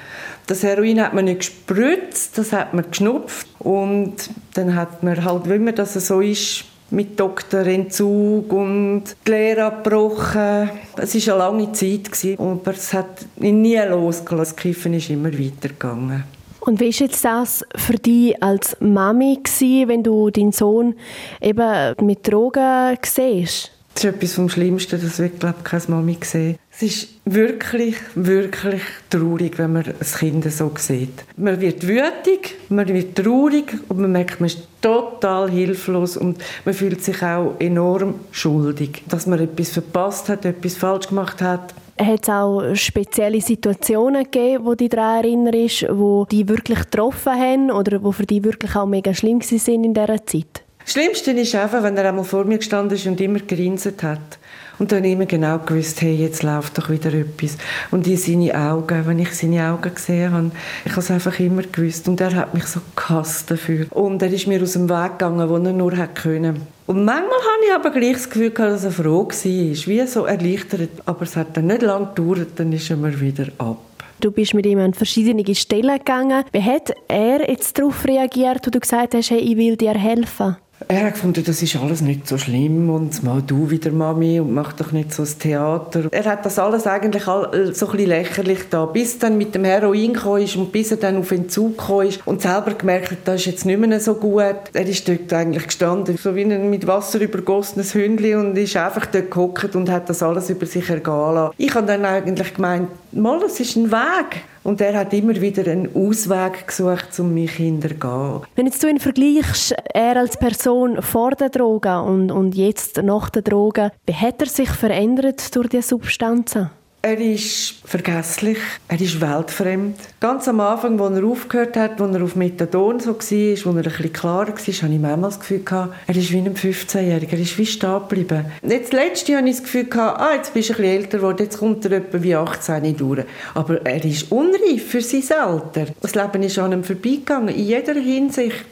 Das 0.48 0.64
Heroin 0.64 1.00
hat 1.00 1.14
man 1.14 1.26
nicht 1.26 1.42
gespritzt, 1.42 2.40
das 2.40 2.52
hat 2.52 2.74
man 2.74 2.90
geschnupft. 2.90 3.48
Und 3.60 4.16
dann 4.56 4.76
hat 4.76 5.04
man 5.04 5.24
halt, 5.24 5.48
wie 5.48 5.60
man 5.60 5.76
das 5.76 5.94
so 5.94 6.20
ist, 6.20 6.66
mit 6.90 7.20
Doktorentzug 7.20 8.52
und 8.52 9.04
die 9.28 9.30
Lehre 9.30 9.66
abgebrochen. 9.66 10.72
Es 10.98 11.28
war 11.28 11.36
eine 11.36 11.44
lange 11.44 11.72
Zeit, 11.74 12.10
aber 12.40 12.72
es 12.72 12.92
hat 12.92 13.24
ihn 13.40 13.62
nie 13.62 13.78
losgelassen. 13.78 14.38
Das 14.38 14.56
Kiffen 14.56 14.96
ist 14.96 15.12
immer 15.12 15.32
weitergegangen. 15.32 16.24
Und 16.66 16.80
wie 16.80 16.86
war 16.86 17.08
jetzt 17.08 17.24
das 17.24 17.64
für 17.76 17.94
dich 17.94 18.42
als 18.42 18.76
Mami, 18.80 19.40
gewesen, 19.44 19.88
wenn 19.88 20.04
du 20.04 20.32
deinen 20.32 20.52
Sohn 20.52 20.96
eben 21.40 21.96
mit 22.02 22.28
Drogen 22.28 22.98
siehst? 23.04 23.72
Das 23.96 24.04
ist 24.04 24.14
etwas 24.14 24.34
vom 24.34 24.50
Schlimmsten, 24.50 25.00
das 25.02 25.20
wird, 25.20 25.40
glaube 25.40 25.56
ich, 25.60 25.64
keine 25.64 25.84
Mami 25.88 26.18
sehen. 26.22 26.58
Es 26.70 26.82
ist 26.82 27.08
wirklich, 27.24 27.96
wirklich 28.16 28.82
traurig, 29.10 29.58
wenn 29.58 29.72
man 29.72 29.86
ein 29.86 29.96
Kind 30.00 30.52
so 30.52 30.70
sieht. 30.76 31.24
Man 31.38 31.62
wird 31.62 31.88
wütig, 31.88 32.56
man 32.68 32.90
wird 32.90 33.16
traurig 33.16 33.74
und 33.88 34.00
man 34.00 34.12
merkt, 34.12 34.42
man 34.42 34.48
ist 34.48 34.68
total 34.82 35.50
hilflos 35.50 36.18
und 36.18 36.44
man 36.66 36.74
fühlt 36.74 37.06
sich 37.06 37.24
auch 37.24 37.56
enorm 37.60 38.16
schuldig, 38.32 39.02
dass 39.08 39.28
man 39.28 39.40
etwas 39.40 39.70
verpasst 39.70 40.28
hat, 40.28 40.44
etwas 40.44 40.76
falsch 40.76 41.08
gemacht 41.08 41.42
hat. 41.42 41.74
Hat 41.98 42.24
es 42.24 42.30
auch 42.30 42.76
spezielle 42.76 43.40
Situationen 43.40 44.26
gegeben, 44.26 44.66
wo 44.66 44.76
die 44.76 44.90
daran 44.90 45.24
erinnerst, 45.24 45.86
wo 45.90 46.26
die 46.30 46.50
wirklich 46.50 46.80
getroffen 46.80 47.32
haben 47.32 47.72
oder 47.72 48.04
wo 48.04 48.12
für 48.12 48.26
die 48.26 48.44
wirklich 48.44 48.76
auch 48.76 48.88
mega 48.88 49.14
schlimm 49.14 49.40
waren 49.40 49.84
in 49.86 49.94
dieser 49.94 50.26
Zeit? 50.26 50.65
Das 50.86 50.94
Schlimmste 50.94 51.32
ist 51.32 51.56
einfach, 51.56 51.82
wenn 51.82 51.98
er 51.98 52.10
einmal 52.10 52.24
vor 52.24 52.46
mir 52.46 52.60
gestanden 52.60 52.96
ist 52.96 53.08
und 53.08 53.20
immer 53.20 53.40
gerinset 53.40 54.04
hat. 54.04 54.38
Und 54.78 54.92
dann 54.92 55.04
immer 55.04 55.26
genau 55.26 55.58
gewusst, 55.58 56.00
hey, 56.02 56.14
jetzt 56.14 56.44
läuft 56.44 56.78
doch 56.78 56.92
wieder 56.92 57.12
etwas. 57.12 57.58
Und 57.90 58.06
die 58.06 58.16
seine 58.18 58.54
Augen, 58.54 59.08
wenn 59.08 59.18
ich 59.18 59.32
seine 59.32 59.72
Augen 59.72 59.96
gesehen 59.96 60.32
habe, 60.32 60.52
ich 60.84 60.92
habe 60.92 61.02
es 61.02 61.10
einfach 61.10 61.40
immer 61.40 61.64
gewusst. 61.64 62.08
Und 62.08 62.22
er 62.22 62.36
hat 62.36 62.54
mich 62.54 62.66
so 62.66 62.82
gehasst 62.96 63.50
dafür. 63.50 63.88
Und 63.90 64.22
er 64.22 64.32
ist 64.32 64.46
mir 64.46 64.62
aus 64.62 64.74
dem 64.74 64.88
Weg 64.88 65.14
gegangen, 65.14 65.50
wo 65.50 65.56
er 65.56 65.74
nur 65.74 65.96
hätte 65.96 66.22
können. 66.22 66.68
Und 66.86 67.04
manchmal 67.04 67.30
habe 67.30 67.66
ich 67.68 67.74
aber 67.74 67.90
gleich 67.90 68.14
das 68.14 68.30
Gefühl 68.30 68.52
gehabt, 68.52 68.74
dass 68.74 68.84
er 68.84 68.92
froh 68.92 69.26
war, 69.26 69.34
wie 69.34 70.08
so 70.08 70.26
erleichtert. 70.26 70.90
Aber 71.06 71.24
es 71.24 71.36
hat 71.36 71.58
dann 71.58 71.66
nicht 71.66 71.82
lange 71.82 72.12
gedauert, 72.14 72.50
dann 72.58 72.72
ist 72.74 72.92
er 72.92 72.98
mir 72.98 73.20
wieder 73.20 73.48
ab. 73.58 73.80
Du 74.20 74.30
bist 74.30 74.54
mit 74.54 74.66
ihm 74.66 74.80
an 74.80 74.94
verschiedene 74.94 75.44
Stellen 75.56 75.98
gegangen. 75.98 76.44
Wie 76.52 76.62
hat 76.62 76.94
er 77.08 77.50
jetzt 77.50 77.78
darauf 77.78 78.06
reagiert, 78.06 78.66
wo 78.66 78.70
du 78.70 78.80
gesagt 78.80 79.16
hast, 79.16 79.32
hey, 79.32 79.40
ich 79.40 79.58
will 79.58 79.78
dir 79.78 79.94
helfen? 79.94 80.58
Er 80.88 81.06
hat 81.06 81.14
gefunden, 81.14 81.44
das 81.44 81.62
ist 81.62 81.78
alles 81.78 82.02
nicht 82.02 82.28
so 82.28 82.38
schlimm 82.38 82.90
und 82.90 83.24
mal 83.24 83.42
du 83.42 83.70
wieder 83.70 83.92
Mami 83.92 84.42
und 84.42 84.54
mach 84.54 84.74
doch 84.74 84.92
nicht 84.92 85.14
so 85.14 85.24
das 85.24 85.38
Theater. 85.38 86.10
Er 86.12 86.26
hat 86.26 86.46
das 86.46 86.60
alles 86.60 86.86
eigentlich 86.86 87.24
äh, 87.24 87.74
so 87.74 87.86
ein 87.88 87.92
bisschen 87.94 88.10
lächerlich 88.10 88.60
da, 88.70 88.86
bis 88.86 89.18
dann 89.18 89.38
mit 89.38 89.56
dem 89.56 89.64
Heroin 89.64 90.14
gekommen 90.14 90.44
ist 90.44 90.58
und 90.58 90.72
bis 90.74 90.92
er 90.92 90.98
dann 90.98 91.18
auf 91.18 91.32
Entzug 91.32 91.78
gekommen 91.78 92.10
ist 92.10 92.28
und 92.28 92.42
selber 92.42 92.74
gemerkt 92.74 93.12
hat, 93.12 93.20
das 93.24 93.42
ist 93.42 93.46
jetzt 93.46 93.66
nicht 93.66 93.80
mehr 93.80 94.00
so 94.02 94.16
gut. 94.16 94.56
Er 94.74 94.86
ist 94.86 95.08
dort 95.08 95.32
eigentlich 95.32 95.66
gestanden, 95.66 96.18
so 96.18 96.36
wie 96.36 96.44
ein 96.44 96.70
mit 96.70 96.86
Wasser 96.86 97.22
übergossenes 97.22 97.94
Hündchen 97.94 98.36
und 98.36 98.58
ist 98.58 98.76
einfach 98.76 99.06
dort 99.06 99.32
gehockt 99.32 99.76
und 99.76 99.90
hat 99.90 100.10
das 100.10 100.22
alles 100.22 100.50
über 100.50 100.66
sich 100.66 100.90
ergehen 100.90 101.34
lassen. 101.36 101.54
Ich 101.58 101.74
habe 101.74 101.88
dann 101.88 102.04
eigentlich 102.04 102.54
gemeint, 102.54 102.90
mal, 103.14 103.40
das 103.40 103.60
ist 103.62 103.78
ein 103.78 103.92
Weg. 103.92 104.44
Und 104.66 104.82
er 104.82 104.98
hat 104.98 105.14
immer 105.14 105.40
wieder 105.40 105.72
einen 105.72 105.96
Ausweg 105.96 106.66
gesucht, 106.66 107.20
um 107.20 107.36
mich 107.36 107.52
hintergehen. 107.52 108.42
Wenn 108.56 108.66
jetzt 108.66 108.82
du 108.82 108.88
ihn 108.88 109.00
vergleichst, 109.00 109.76
er 109.94 110.18
als 110.18 110.38
Person 110.38 111.04
vor 111.04 111.32
der 111.32 111.50
Droge 111.50 112.02
und, 112.02 112.32
und 112.32 112.56
jetzt 112.56 112.98
nach 113.04 113.30
der 113.30 113.44
Droge, 113.44 113.92
wie 114.08 114.14
hat 114.14 114.42
er 114.42 114.48
sich 114.48 114.70
verändert 114.70 115.56
durch 115.56 115.68
diese 115.70 115.90
Substanzen? 115.90 116.72
Er 117.08 117.20
ist 117.20 117.76
vergesslich, 117.86 118.58
er 118.88 119.00
ist 119.00 119.22
weltfremd. 119.22 119.96
Ganz 120.20 120.48
am 120.48 120.60
Anfang, 120.60 121.00
als 121.00 121.16
er 121.16 121.24
aufgehört 121.24 121.78
hat, 121.78 122.02
als 122.02 122.16
er 122.16 122.24
auf 122.24 122.36
Methadon 122.36 123.00
so 123.00 123.12
war, 123.12 123.20
wo 123.20 123.78
er 123.78 123.84
bisschen 123.84 124.12
klarer 124.12 124.48
war, 124.48 124.56
hatte 124.56 124.72
ich 124.72 124.82
manchmal 124.82 125.18
das 125.22 125.40
Gefühl, 125.40 125.62
er 125.68 126.16
ist 126.16 126.32
wie 126.32 126.40
ein 126.40 126.56
15-Jähriger, 126.56 127.34
er 127.34 127.40
ist 127.40 127.60
wie 127.60 127.66
stehen 127.68 128.00
geblieben. 128.10 128.46
Jetzt 128.64 128.92
letztes 128.92 129.28
Jahr 129.28 129.42
hatte 129.42 129.50
ich 129.50 129.58
das 129.58 129.66
Gefühl, 129.66 129.88
ah, 129.94 130.32
jetzt 130.34 130.56
bist 130.56 130.70
du 130.70 130.74
bisschen 130.74 130.92
älter 130.92 131.18
geworden, 131.20 131.44
jetzt 131.44 131.60
kommt 131.60 131.86
er 131.86 131.92
etwa 131.92 132.24
wie 132.24 132.34
18 132.34 132.98
durch. 132.98 133.24
Aber 133.54 133.86
er 133.86 134.04
ist 134.04 134.32
unreif 134.32 134.88
für 134.88 135.02
sein 135.02 135.38
Alter. 135.38 135.86
Das 136.02 136.16
Leben 136.16 136.42
ist 136.42 136.58
an 136.58 136.74
ihm 136.74 136.84
vorbeigegangen, 136.84 137.50
in 137.50 137.66
jeder 137.66 137.94
Hinsicht. 137.94 138.66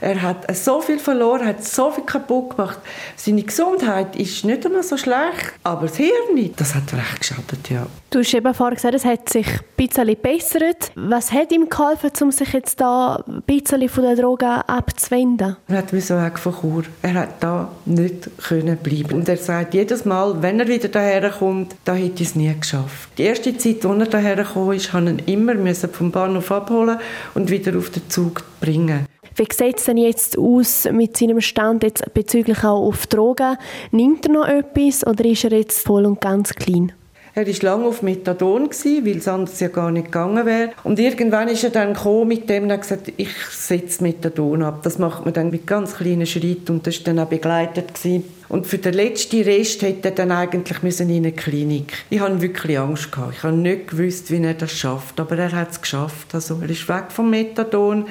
Er 0.00 0.20
hat 0.22 0.56
so 0.56 0.80
viel 0.80 0.98
verloren, 0.98 1.46
hat 1.46 1.64
so 1.64 1.90
viel 1.90 2.04
kaputt 2.04 2.56
gemacht. 2.56 2.78
Seine 3.16 3.42
Gesundheit 3.42 4.16
ist 4.16 4.44
nicht 4.44 4.64
immer 4.64 4.82
so 4.82 4.96
schlecht, 4.96 5.54
aber 5.64 5.86
das 5.86 5.96
Hirn, 5.96 6.52
das 6.56 6.74
hat 6.74 6.92
recht 6.92 7.20
geschadet, 7.20 7.70
ja. 7.70 7.86
Du 8.10 8.20
hast 8.20 8.32
eben 8.32 8.54
vorhin 8.54 8.76
gesagt, 8.76 8.94
es 8.94 9.04
hat 9.04 9.28
sich 9.28 9.46
ein 9.46 9.60
bisschen 9.76 10.06
gebessert. 10.06 10.92
Was 10.94 11.30
hat 11.30 11.52
ihm 11.52 11.68
geholfen, 11.68 12.10
um 12.22 12.32
sich 12.32 12.52
jetzt 12.54 12.80
da 12.80 13.22
ein 13.28 13.42
bisschen 13.42 13.88
von 13.88 14.04
der 14.04 14.16
Droge 14.16 14.46
abzuwenden? 14.66 15.56
Er 15.68 15.76
hat 15.76 15.90
so 15.90 16.16
weg 16.16 16.38
von 16.38 16.54
Chur. 16.54 16.84
Er 17.02 17.14
hat 17.14 17.42
da 17.42 17.70
nicht 17.84 18.30
können 18.38 18.78
bleiben. 18.78 19.18
Und 19.18 19.28
er 19.28 19.36
sagt 19.36 19.74
jedes 19.74 20.04
Mal, 20.06 20.40
wenn 20.40 20.58
er 20.58 20.68
wieder 20.68 20.88
daher 20.88 21.28
kommt, 21.30 21.74
da 21.84 21.94
hätte 21.94 22.22
ich 22.22 22.30
es 22.30 22.34
nie 22.34 22.54
geschafft. 22.58 23.10
Die 23.18 23.24
erste 23.24 23.56
Zeit, 23.58 23.84
als 23.84 23.98
er 23.98 24.06
daher 24.06 24.44
kam, 24.44 24.72
ist, 24.72 24.92
musste 24.92 25.10
ihn 25.10 25.18
immer 25.26 25.74
vom 25.92 26.10
Bahnhof 26.10 26.50
abholen 26.50 26.98
und 27.34 27.50
wieder 27.50 27.76
auf 27.76 27.90
den 27.90 28.08
Zug 28.08 28.42
bringen. 28.60 29.06
Wie 29.38 29.46
sieht 29.52 29.78
es 29.78 29.84
denn 29.84 29.98
jetzt 29.98 30.36
aus 30.36 30.88
mit 30.90 31.16
seinem 31.16 31.40
Stand 31.40 31.84
jetzt 31.84 32.12
bezüglich 32.12 32.58
auch 32.64 32.88
auf 32.88 33.06
Drogen? 33.06 33.56
Nimmt 33.92 34.26
er 34.26 34.32
noch 34.32 34.48
etwas 34.48 35.06
oder 35.06 35.24
ist 35.24 35.44
er 35.44 35.52
jetzt 35.52 35.86
voll 35.86 36.06
und 36.06 36.20
ganz 36.20 36.52
clean? 36.54 36.92
Er 37.34 37.46
war 37.46 37.54
lange 37.62 37.86
auf 37.86 38.02
Methadon, 38.02 38.68
weil 38.68 39.16
es 39.16 39.28
anders 39.28 39.60
ja 39.60 39.68
gar 39.68 39.92
nicht 39.92 40.06
gegangen 40.06 40.44
wäre. 40.44 40.70
Und 40.82 40.98
irgendwann 40.98 41.46
ist 41.46 41.62
er 41.62 41.70
dann 41.70 41.96
mit 42.26 42.50
dem 42.50 42.64
und 42.64 42.72
hat 42.72 42.82
gesagt, 42.82 43.12
ich 43.16 43.30
setze 43.52 44.02
Methadon 44.02 44.64
ab. 44.64 44.80
Das 44.82 44.98
macht 44.98 45.24
man 45.24 45.34
dann 45.34 45.50
mit 45.50 45.64
ganz 45.64 45.94
kleinen 45.94 46.26
Schritten 46.26 46.72
und 46.72 46.86
das 46.88 46.98
war 46.98 47.04
dann 47.04 47.20
auch 47.20 47.28
begleitet. 47.28 47.94
Gewesen. 47.94 48.24
Und 48.48 48.66
für 48.66 48.78
den 48.78 48.94
letzten 48.94 49.42
Rest 49.42 49.82
hätte 49.82 50.08
er 50.08 50.14
dann 50.16 50.32
eigentlich 50.32 50.82
müssen 50.82 51.10
in 51.10 51.26
eine 51.26 51.30
Klinik. 51.32 51.92
Ich 52.10 52.18
hatte 52.18 52.42
wirklich 52.42 52.76
Angst. 52.76 53.12
Gehabt. 53.12 53.34
Ich 53.36 53.42
habe 53.44 53.54
nicht 53.54 53.86
gewusst, 53.86 54.32
wie 54.32 54.42
er 54.42 54.54
das 54.54 54.72
schafft. 54.72 55.20
Aber 55.20 55.38
er 55.38 55.52
hat 55.52 55.70
es 55.70 55.80
geschafft. 55.80 56.34
Also 56.34 56.58
er 56.60 56.68
ist 56.68 56.88
weg 56.88 57.04
vom 57.10 57.30
Methadon. 57.30 58.06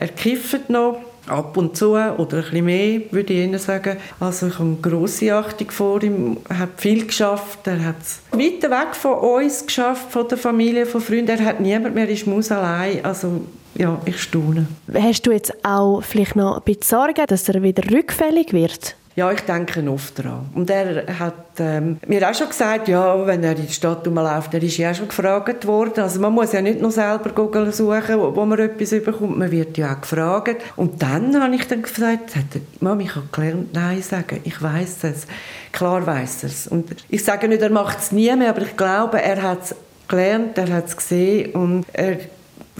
Er 0.00 0.08
kifft 0.08 0.70
noch 0.70 0.98
ab 1.26 1.56
und 1.58 1.76
zu 1.76 1.90
oder 1.90 2.16
ein 2.16 2.16
bisschen 2.16 2.64
mehr, 2.64 3.00
würde 3.10 3.34
ich 3.34 3.44
Ihnen 3.44 3.58
sagen. 3.58 3.98
Also 4.18 4.46
ich 4.46 4.58
habe 4.58 4.76
grosse 4.80 5.34
Achtung 5.34 5.70
vor 5.70 6.02
ihm, 6.02 6.38
er 6.48 6.58
hat 6.58 6.70
viel 6.78 7.06
geschafft, 7.06 7.66
er 7.66 7.84
hat 7.84 7.96
es 8.00 8.20
weit 8.32 8.62
weg 8.62 8.94
von 8.94 9.18
uns 9.18 9.64
geschafft, 9.66 10.10
von 10.10 10.26
der 10.26 10.38
Familie, 10.38 10.86
von 10.86 11.02
Freunden, 11.02 11.38
er 11.38 11.44
hat 11.44 11.60
niemand 11.60 11.94
mehr, 11.94 12.08
ist 12.08 12.26
Maus 12.26 12.50
allein, 12.50 13.04
also 13.04 13.42
ja, 13.74 14.00
ich 14.06 14.20
staune. 14.20 14.66
Hast 14.92 15.26
du 15.26 15.32
jetzt 15.32 15.52
auch 15.64 16.00
vielleicht 16.00 16.34
noch 16.34 16.56
ein 16.56 16.62
bisschen 16.64 16.82
Sorge, 16.82 17.26
dass 17.26 17.48
er 17.50 17.62
wieder 17.62 17.88
rückfällig 17.90 18.54
wird? 18.54 18.96
Ja, 19.16 19.30
ich 19.32 19.40
denke 19.40 19.90
oft 19.90 20.18
daran. 20.18 20.48
Und 20.54 20.70
er 20.70 21.18
hat 21.18 21.34
ähm, 21.58 21.98
mir 22.06 22.28
auch 22.28 22.34
schon 22.34 22.48
gesagt, 22.48 22.86
ja, 22.86 23.26
wenn 23.26 23.42
er 23.42 23.56
in 23.56 23.66
die 23.66 23.72
Stadt 23.72 24.06
rumläuft, 24.06 24.54
er 24.54 24.62
ist 24.62 24.76
ja 24.76 24.92
auch 24.92 24.94
schon 24.94 25.08
gefragt 25.08 25.66
worden. 25.66 26.04
Also 26.04 26.20
man 26.20 26.32
muss 26.32 26.52
ja 26.52 26.62
nicht 26.62 26.80
nur 26.80 26.92
selber 26.92 27.30
Google 27.30 27.72
suchen, 27.72 28.18
wo, 28.18 28.34
wo 28.36 28.44
man 28.44 28.58
etwas 28.60 28.92
überkommt, 28.92 29.36
man 29.36 29.50
wird 29.50 29.76
ja 29.76 29.94
auch 29.94 30.00
gefragt. 30.00 30.62
Und 30.76 31.02
dann 31.02 31.42
habe 31.42 31.54
ich 31.54 31.66
dann 31.66 31.82
gesagt, 31.82 32.30
Mama, 32.78 33.02
ich 33.02 33.14
habe 33.16 33.26
gelernt, 33.32 33.74
Nein 33.74 34.00
sagen. 34.00 34.40
Ich 34.44 34.62
weiß 34.62 34.98
es. 35.02 35.26
Klar 35.72 36.06
weiß 36.06 36.44
es. 36.44 36.68
Und 36.68 36.94
ich 37.08 37.24
sage 37.24 37.48
nicht, 37.48 37.62
er 37.62 37.70
macht 37.70 37.98
es 37.98 38.12
nie 38.12 38.34
mehr, 38.36 38.50
aber 38.50 38.62
ich 38.62 38.76
glaube, 38.76 39.20
er 39.20 39.42
hat 39.42 39.64
es 39.64 39.74
gelernt, 40.06 40.56
er 40.56 40.72
hat 40.72 40.86
es 40.86 40.96
gesehen 40.96 41.52
und 41.52 41.84
er 41.92 42.18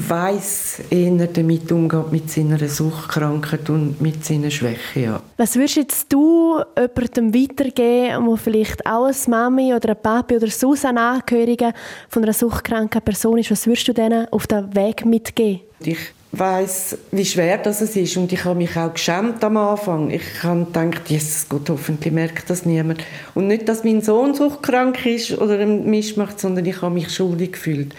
weiß, 0.08 0.82
eher 0.90 1.26
damit 1.26 1.70
umgeht 1.72 2.12
mit 2.12 2.30
seiner 2.30 2.58
Suchtkrankheit 2.68 3.68
und 3.70 4.00
mit 4.00 4.24
seiner 4.24 4.50
Schwäche. 4.50 5.00
Ja. 5.00 5.22
Was 5.36 5.56
würdest 5.56 5.76
jetzt 5.76 6.12
du 6.12 6.60
jemandem 6.76 7.34
weitergeben, 7.34 8.26
der 8.26 8.36
vielleicht 8.36 8.86
auch 8.86 9.06
eine 9.06 9.14
Mami 9.28 9.74
oder 9.74 9.90
ein 9.90 10.02
Papi 10.02 10.36
oder 10.36 10.48
sonst 10.48 10.84
ein 10.84 10.98
Angehöriger 10.98 11.72
von 12.08 12.22
einer 12.22 12.32
suchtkranken 12.32 13.02
Person 13.02 13.38
ist? 13.38 13.50
Was 13.50 13.66
würdest 13.66 13.88
du 13.88 13.92
denen 13.92 14.26
auf 14.32 14.46
den 14.46 14.74
Weg 14.74 15.04
mitgeben? 15.04 15.60
Ich 15.82 15.98
weiß, 16.32 16.96
wie 17.10 17.24
schwer 17.24 17.58
das 17.58 17.82
ist 17.82 18.16
und 18.16 18.32
ich 18.32 18.44
habe 18.44 18.56
mich 18.56 18.76
auch 18.76 18.92
geschämt 18.92 19.42
am 19.42 19.56
Anfang. 19.56 20.10
Ich 20.10 20.42
habe 20.42 20.64
gedacht, 20.64 21.08
Jesus 21.08 21.48
Gott, 21.48 21.68
hoffentlich 21.68 22.12
merkt 22.12 22.48
das 22.48 22.64
niemand. 22.64 23.02
Und 23.34 23.48
nicht, 23.48 23.68
dass 23.68 23.82
mein 23.84 24.00
Sohn 24.00 24.34
suchtkrank 24.34 25.04
ist 25.06 25.36
oder 25.38 25.58
einen 25.58 25.88
Mist 25.90 26.16
macht, 26.16 26.38
sondern 26.38 26.64
ich 26.66 26.80
habe 26.82 26.94
mich 26.94 27.10
schuldig 27.10 27.52
gefühlt. 27.52 27.94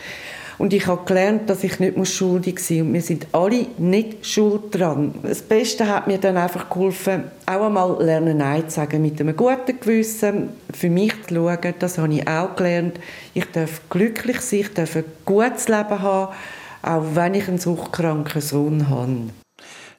Und 0.61 0.73
ich 0.73 0.85
habe 0.85 1.03
gelernt, 1.05 1.49
dass 1.49 1.63
ich 1.63 1.79
nicht 1.79 2.07
schuldig 2.07 2.59
sein 2.59 2.77
muss. 2.77 2.85
Und 2.85 2.93
wir 2.93 3.01
sind 3.01 3.27
alle 3.31 3.65
nicht 3.79 4.27
schuld 4.27 4.65
dran. 4.69 5.15
Das 5.23 5.41
Beste 5.41 5.87
hat 5.87 6.05
mir 6.05 6.19
dann 6.19 6.37
einfach 6.37 6.69
geholfen, 6.69 7.23
auch 7.47 7.65
einmal 7.65 7.97
lernen 7.99 8.37
Nein 8.37 8.69
zu 8.69 8.75
sagen, 8.75 9.01
mit 9.01 9.19
einem 9.19 9.35
guten 9.35 9.79
Gewissen, 9.79 10.49
für 10.71 10.91
mich 10.91 11.13
zu 11.27 11.33
schauen. 11.33 11.73
Das 11.79 11.97
habe 11.97 12.13
ich 12.13 12.27
auch 12.27 12.55
gelernt. 12.55 12.99
Ich 13.33 13.45
darf 13.45 13.81
glücklich 13.89 14.39
sein, 14.41 14.59
ich 14.59 14.73
darf 14.75 14.95
ein 14.97 15.05
gutes 15.25 15.67
Leben 15.67 15.99
haben, 15.99 16.35
auch 16.83 17.05
wenn 17.15 17.33
ich 17.33 17.47
einen 17.47 17.57
suchtkranken 17.57 18.41
Sohn 18.41 18.87
habe. 18.87 19.31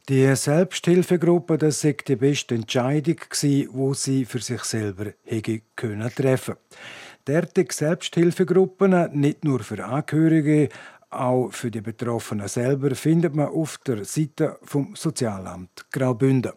Die 0.08 0.32
Selbsthilfegruppe, 0.32 1.58
das 1.58 1.82
war 1.82 1.92
die 2.06 2.14
beste 2.14 2.54
Entscheidung, 2.54 3.16
die 3.42 3.68
sie 3.94 4.24
für 4.24 4.40
sich 4.40 4.62
selber 4.62 5.06
treffen 5.26 5.62
können. 5.74 6.10
Derartige 7.26 7.72
Selbsthilfegruppen, 7.72 9.10
nicht 9.12 9.44
nur 9.44 9.60
für 9.60 9.84
Angehörige, 9.84 10.68
auch 11.10 11.52
für 11.52 11.70
die 11.70 11.80
Betroffenen 11.80 12.48
selber, 12.48 12.94
findet 12.94 13.34
man 13.34 13.48
auf 13.48 13.78
der 13.86 14.04
Seite 14.04 14.58
vom 14.64 14.96
Sozialamt 14.96 15.86
Graubünden. 15.92 16.52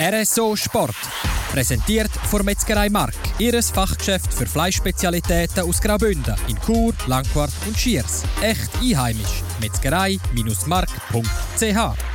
RSO 0.00 0.56
Sport. 0.56 0.96
Präsentiert 1.52 2.10
von 2.10 2.44
Metzgerei 2.44 2.90
Mark, 2.90 3.14
ihres 3.38 3.70
Fachgeschäft 3.70 4.34
für 4.34 4.46
Fleischspezialitäten 4.46 5.62
aus 5.62 5.80
Graubünden 5.80 6.34
in 6.48 6.58
Chur, 6.60 6.92
Langquart 7.06 7.52
und 7.66 7.78
Schiers. 7.78 8.24
Echt 8.42 8.70
einheimisch. 8.82 9.44
Metzgerei-mark.ch 9.60 12.13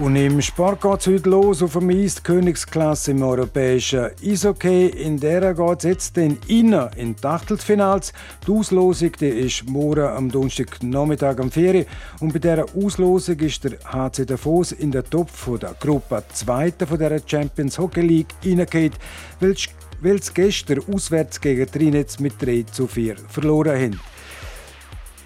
und 0.00 0.16
im 0.16 0.40
Sport 0.40 0.80
geht 0.80 1.00
es 1.00 1.06
heute 1.06 1.28
los 1.30 1.62
auf 1.62 1.72
dem 1.72 1.90
Eis, 1.90 2.22
Königsklasse 2.22 3.10
im 3.10 3.22
europäischen 3.22 4.10
Eishockey. 4.24 4.86
In 4.86 5.18
der 5.18 5.54
geht 5.54 5.78
es 5.78 5.84
jetzt 5.84 6.16
den 6.16 6.38
Innen 6.46 6.88
in 6.96 7.16
die 7.16 7.24
Achtelfinals. 7.24 8.12
Die 8.46 8.52
Auslosung 8.52 9.12
die 9.20 9.26
ist 9.26 9.68
morgen 9.68 10.04
am 10.04 10.30
Donnerstag 10.30 10.82
Nachmittag 10.82 11.40
am 11.40 11.50
Ferien. 11.50 11.86
Und 12.20 12.32
bei 12.32 12.38
dieser 12.38 12.64
Auslosung 12.76 13.38
ist 13.40 13.64
der 13.64 13.78
HC 13.84 14.24
Davos 14.24 14.72
in 14.72 14.92
der 14.92 15.04
Top 15.04 15.30
von 15.30 15.58
der 15.58 15.74
Gruppe 15.78 16.22
2. 16.32 16.72
von 16.86 16.98
der 16.98 17.20
Champions 17.24 17.78
Hockey 17.78 18.02
League 18.02 18.34
reingeht, 18.44 18.94
weil 19.40 20.22
sie 20.22 20.32
gestern 20.34 20.80
auswärts 20.92 21.40
gegen 21.40 21.70
Trinitz 21.70 22.18
mit 22.18 22.40
3 22.40 22.64
zu 22.70 22.86
4 22.86 23.16
verloren 23.28 23.76
haben. 23.80 24.00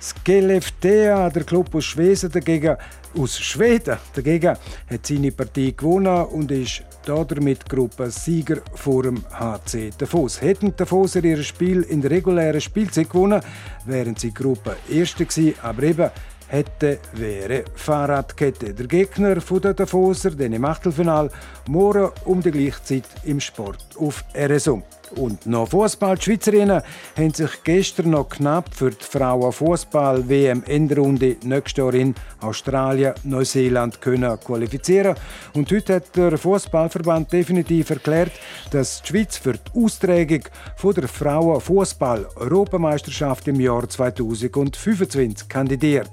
Skellefteå, 0.06 1.30
der 1.30 1.44
Club 1.44 1.74
aus 1.74 1.84
Schweden 1.84 2.30
dagegen, 2.30 2.76
aus 3.18 3.38
Schweden 3.38 3.98
dagegen, 4.14 4.56
hat 4.90 5.06
seine 5.06 5.32
Partie 5.32 5.74
gewonnen 5.74 6.24
und 6.26 6.50
ist 6.50 6.82
damit 7.04 7.68
Gruppensieger 7.68 8.58
vor 8.74 9.04
dem 9.04 9.22
HC 9.30 9.90
Davos. 9.96 10.40
Hätten 10.40 10.74
Davoser 10.76 11.24
ihr 11.24 11.42
Spiel 11.42 11.82
in 11.82 12.00
der 12.00 12.10
regulären 12.10 12.60
Spielzeit 12.60 13.10
gewonnen, 13.10 13.40
wären 13.84 14.16
sie 14.16 14.34
Gruppe 14.34 14.76
Erste 14.90 15.24
gewesen, 15.24 15.54
aber 15.62 15.82
eben 15.84 16.10
hätte 16.48 16.98
wäre 17.12 17.64
Fahrradkette. 17.74 18.74
Der 18.74 18.86
Gegner 18.86 19.40
von 19.40 19.60
der 19.60 19.74
Davoser, 19.74 20.30
den 20.30 20.52
im 20.52 20.64
Achtelfinal, 20.64 21.30
morgen 21.68 22.10
um 22.24 22.42
die 22.42 22.50
gleiche 22.50 22.82
Zeit 22.82 23.04
im 23.24 23.40
Sport 23.40 23.84
auf 23.98 24.24
RSO. 24.36 24.82
Und 25.14 25.46
noch 25.46 25.68
Fußball. 25.68 26.16
Die 26.16 26.24
Schweizerinnen 26.24 26.82
haben 27.16 27.32
sich 27.32 27.62
gestern 27.62 28.10
noch 28.10 28.28
knapp 28.28 28.74
für 28.74 28.90
die 28.90 29.04
Frauenfußball-WM-Endrunde 29.04 31.36
nächstes 31.44 31.78
Jahr 31.78 31.94
in 31.94 32.16
Australien, 32.40 33.14
Neuseeland 33.22 34.00
können 34.00 34.40
qualifizieren. 34.40 35.14
Und 35.54 35.70
heute 35.70 35.94
hat 35.96 36.16
der 36.16 36.36
Fußballverband 36.36 37.32
definitiv 37.32 37.90
erklärt, 37.90 38.32
dass 38.70 39.00
die 39.02 39.08
Schweiz 39.08 39.36
für 39.36 39.52
die 39.52 39.60
Austragung 39.74 40.42
der 40.82 41.06
Frauenfußball-Europameisterschaft 41.08 43.46
im 43.48 43.60
Jahr 43.60 43.88
2025 43.88 45.48
kandidiert. 45.48 46.10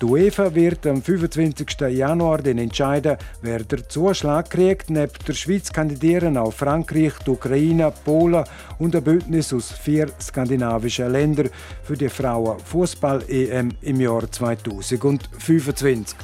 Die 0.00 0.06
UEFA 0.06 0.54
wird 0.54 0.86
am 0.86 1.02
25. 1.02 1.78
Januar 1.90 2.40
den 2.40 2.56
entscheiden, 2.56 3.18
wer 3.42 3.58
den 3.58 3.82
Zuschlag 3.86 4.48
kriegt. 4.48 4.88
Neben 4.88 5.12
der 5.28 5.34
Schweiz 5.34 5.70
kandidieren 5.70 6.38
auch 6.38 6.54
Frankreich, 6.54 7.12
die 7.26 7.30
Ukraine, 7.30 7.92
Polen 8.04 8.44
und 8.78 8.96
ein 8.96 9.04
Bündnis 9.04 9.52
aus 9.52 9.72
vier 9.72 10.10
skandinavischen 10.18 11.12
Ländern 11.12 11.50
für 11.82 11.98
die 11.98 12.08
Frauen-Fußball-EM 12.08 13.72
im 13.82 14.00
Jahr 14.00 14.30
2025. 14.30 16.16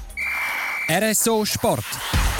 RSO 0.88 1.44
Sport. 1.44 1.84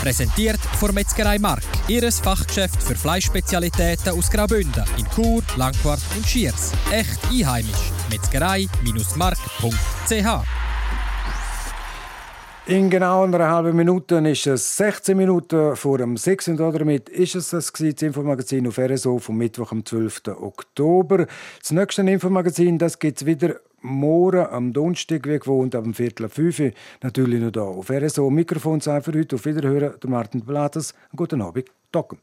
Präsentiert 0.01 0.61
von 0.79 0.95
Metzgerei 0.95 1.39
Mark, 1.39 1.65
ihres 1.87 2.19
Fachgeschäft 2.19 2.83
für 2.83 2.95
Fleischspezialitäten 2.95 4.17
aus 4.17 4.31
Graubünden 4.31 4.85
in 4.97 5.05
Chur, 5.15 5.43
Langquart 5.57 6.01
und 6.17 6.27
Schiers. 6.27 6.73
Echt 6.91 7.19
einheimisch. 7.31 7.93
Metzgerei-mark.ch 8.11 10.56
in 12.67 12.91
genau 12.91 13.23
einer 13.23 13.49
halben 13.49 13.77
Minute 13.77 14.17
ist 14.17 14.47
es 14.47 14.77
16 14.77 15.17
Minuten 15.17 15.77
vor 15.77 15.99
dem 15.99 16.17
6. 16.17 16.49
Und 16.49 16.57
damit 16.59 17.09
ist 17.09 17.37
es 17.37 17.51
das, 17.51 17.73
das 17.73 18.03
Infomagazin 18.03 18.67
auf 18.67 18.79
RSO 18.79 19.19
vom 19.19 19.37
Mittwoch, 19.37 19.71
am 19.73 19.85
12. 19.85 20.23
Oktober. 20.41 21.27
Das 21.61 21.71
nächste 21.71 22.03
Infomagazin 22.03 22.79
gibt 22.79 23.21
es 23.21 23.27
wieder 23.27 23.57
morgen 23.83 24.47
am 24.47 24.73
Donnerstag, 24.73 25.27
wie 25.29 25.39
gewohnt, 25.39 25.77
ab 25.77 25.85
dem 25.85 25.95
Viertel 25.95 26.29
fünf 26.29 26.61
natürlich 27.03 27.41
noch 27.41 27.53
hier 27.53 27.63
auf 27.63 27.91
RSO. 27.91 28.31
Mikrofon 28.31 28.81
sein 28.81 29.03
für 29.03 29.13
heute. 29.13 29.37
Auf 29.37 29.45
Wiederhören, 29.45 29.95
der 30.03 30.11
Martin 30.11 30.41
Blattes. 30.41 30.93
Guten 31.15 31.43
Abend. 31.43 31.67
Docken. 31.93 32.19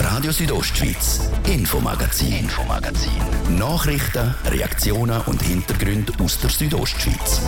Radio 0.00 0.32
Südostschweiz, 0.32 1.30
Infomagazin, 1.46 2.32
Infomagazin. 2.32 3.12
Nachrichten, 3.56 4.34
Reaktionen 4.46 5.20
und 5.26 5.42
Hintergründe 5.42 6.12
aus 6.18 6.40
der 6.40 6.50
Südostschweiz. 6.50 7.42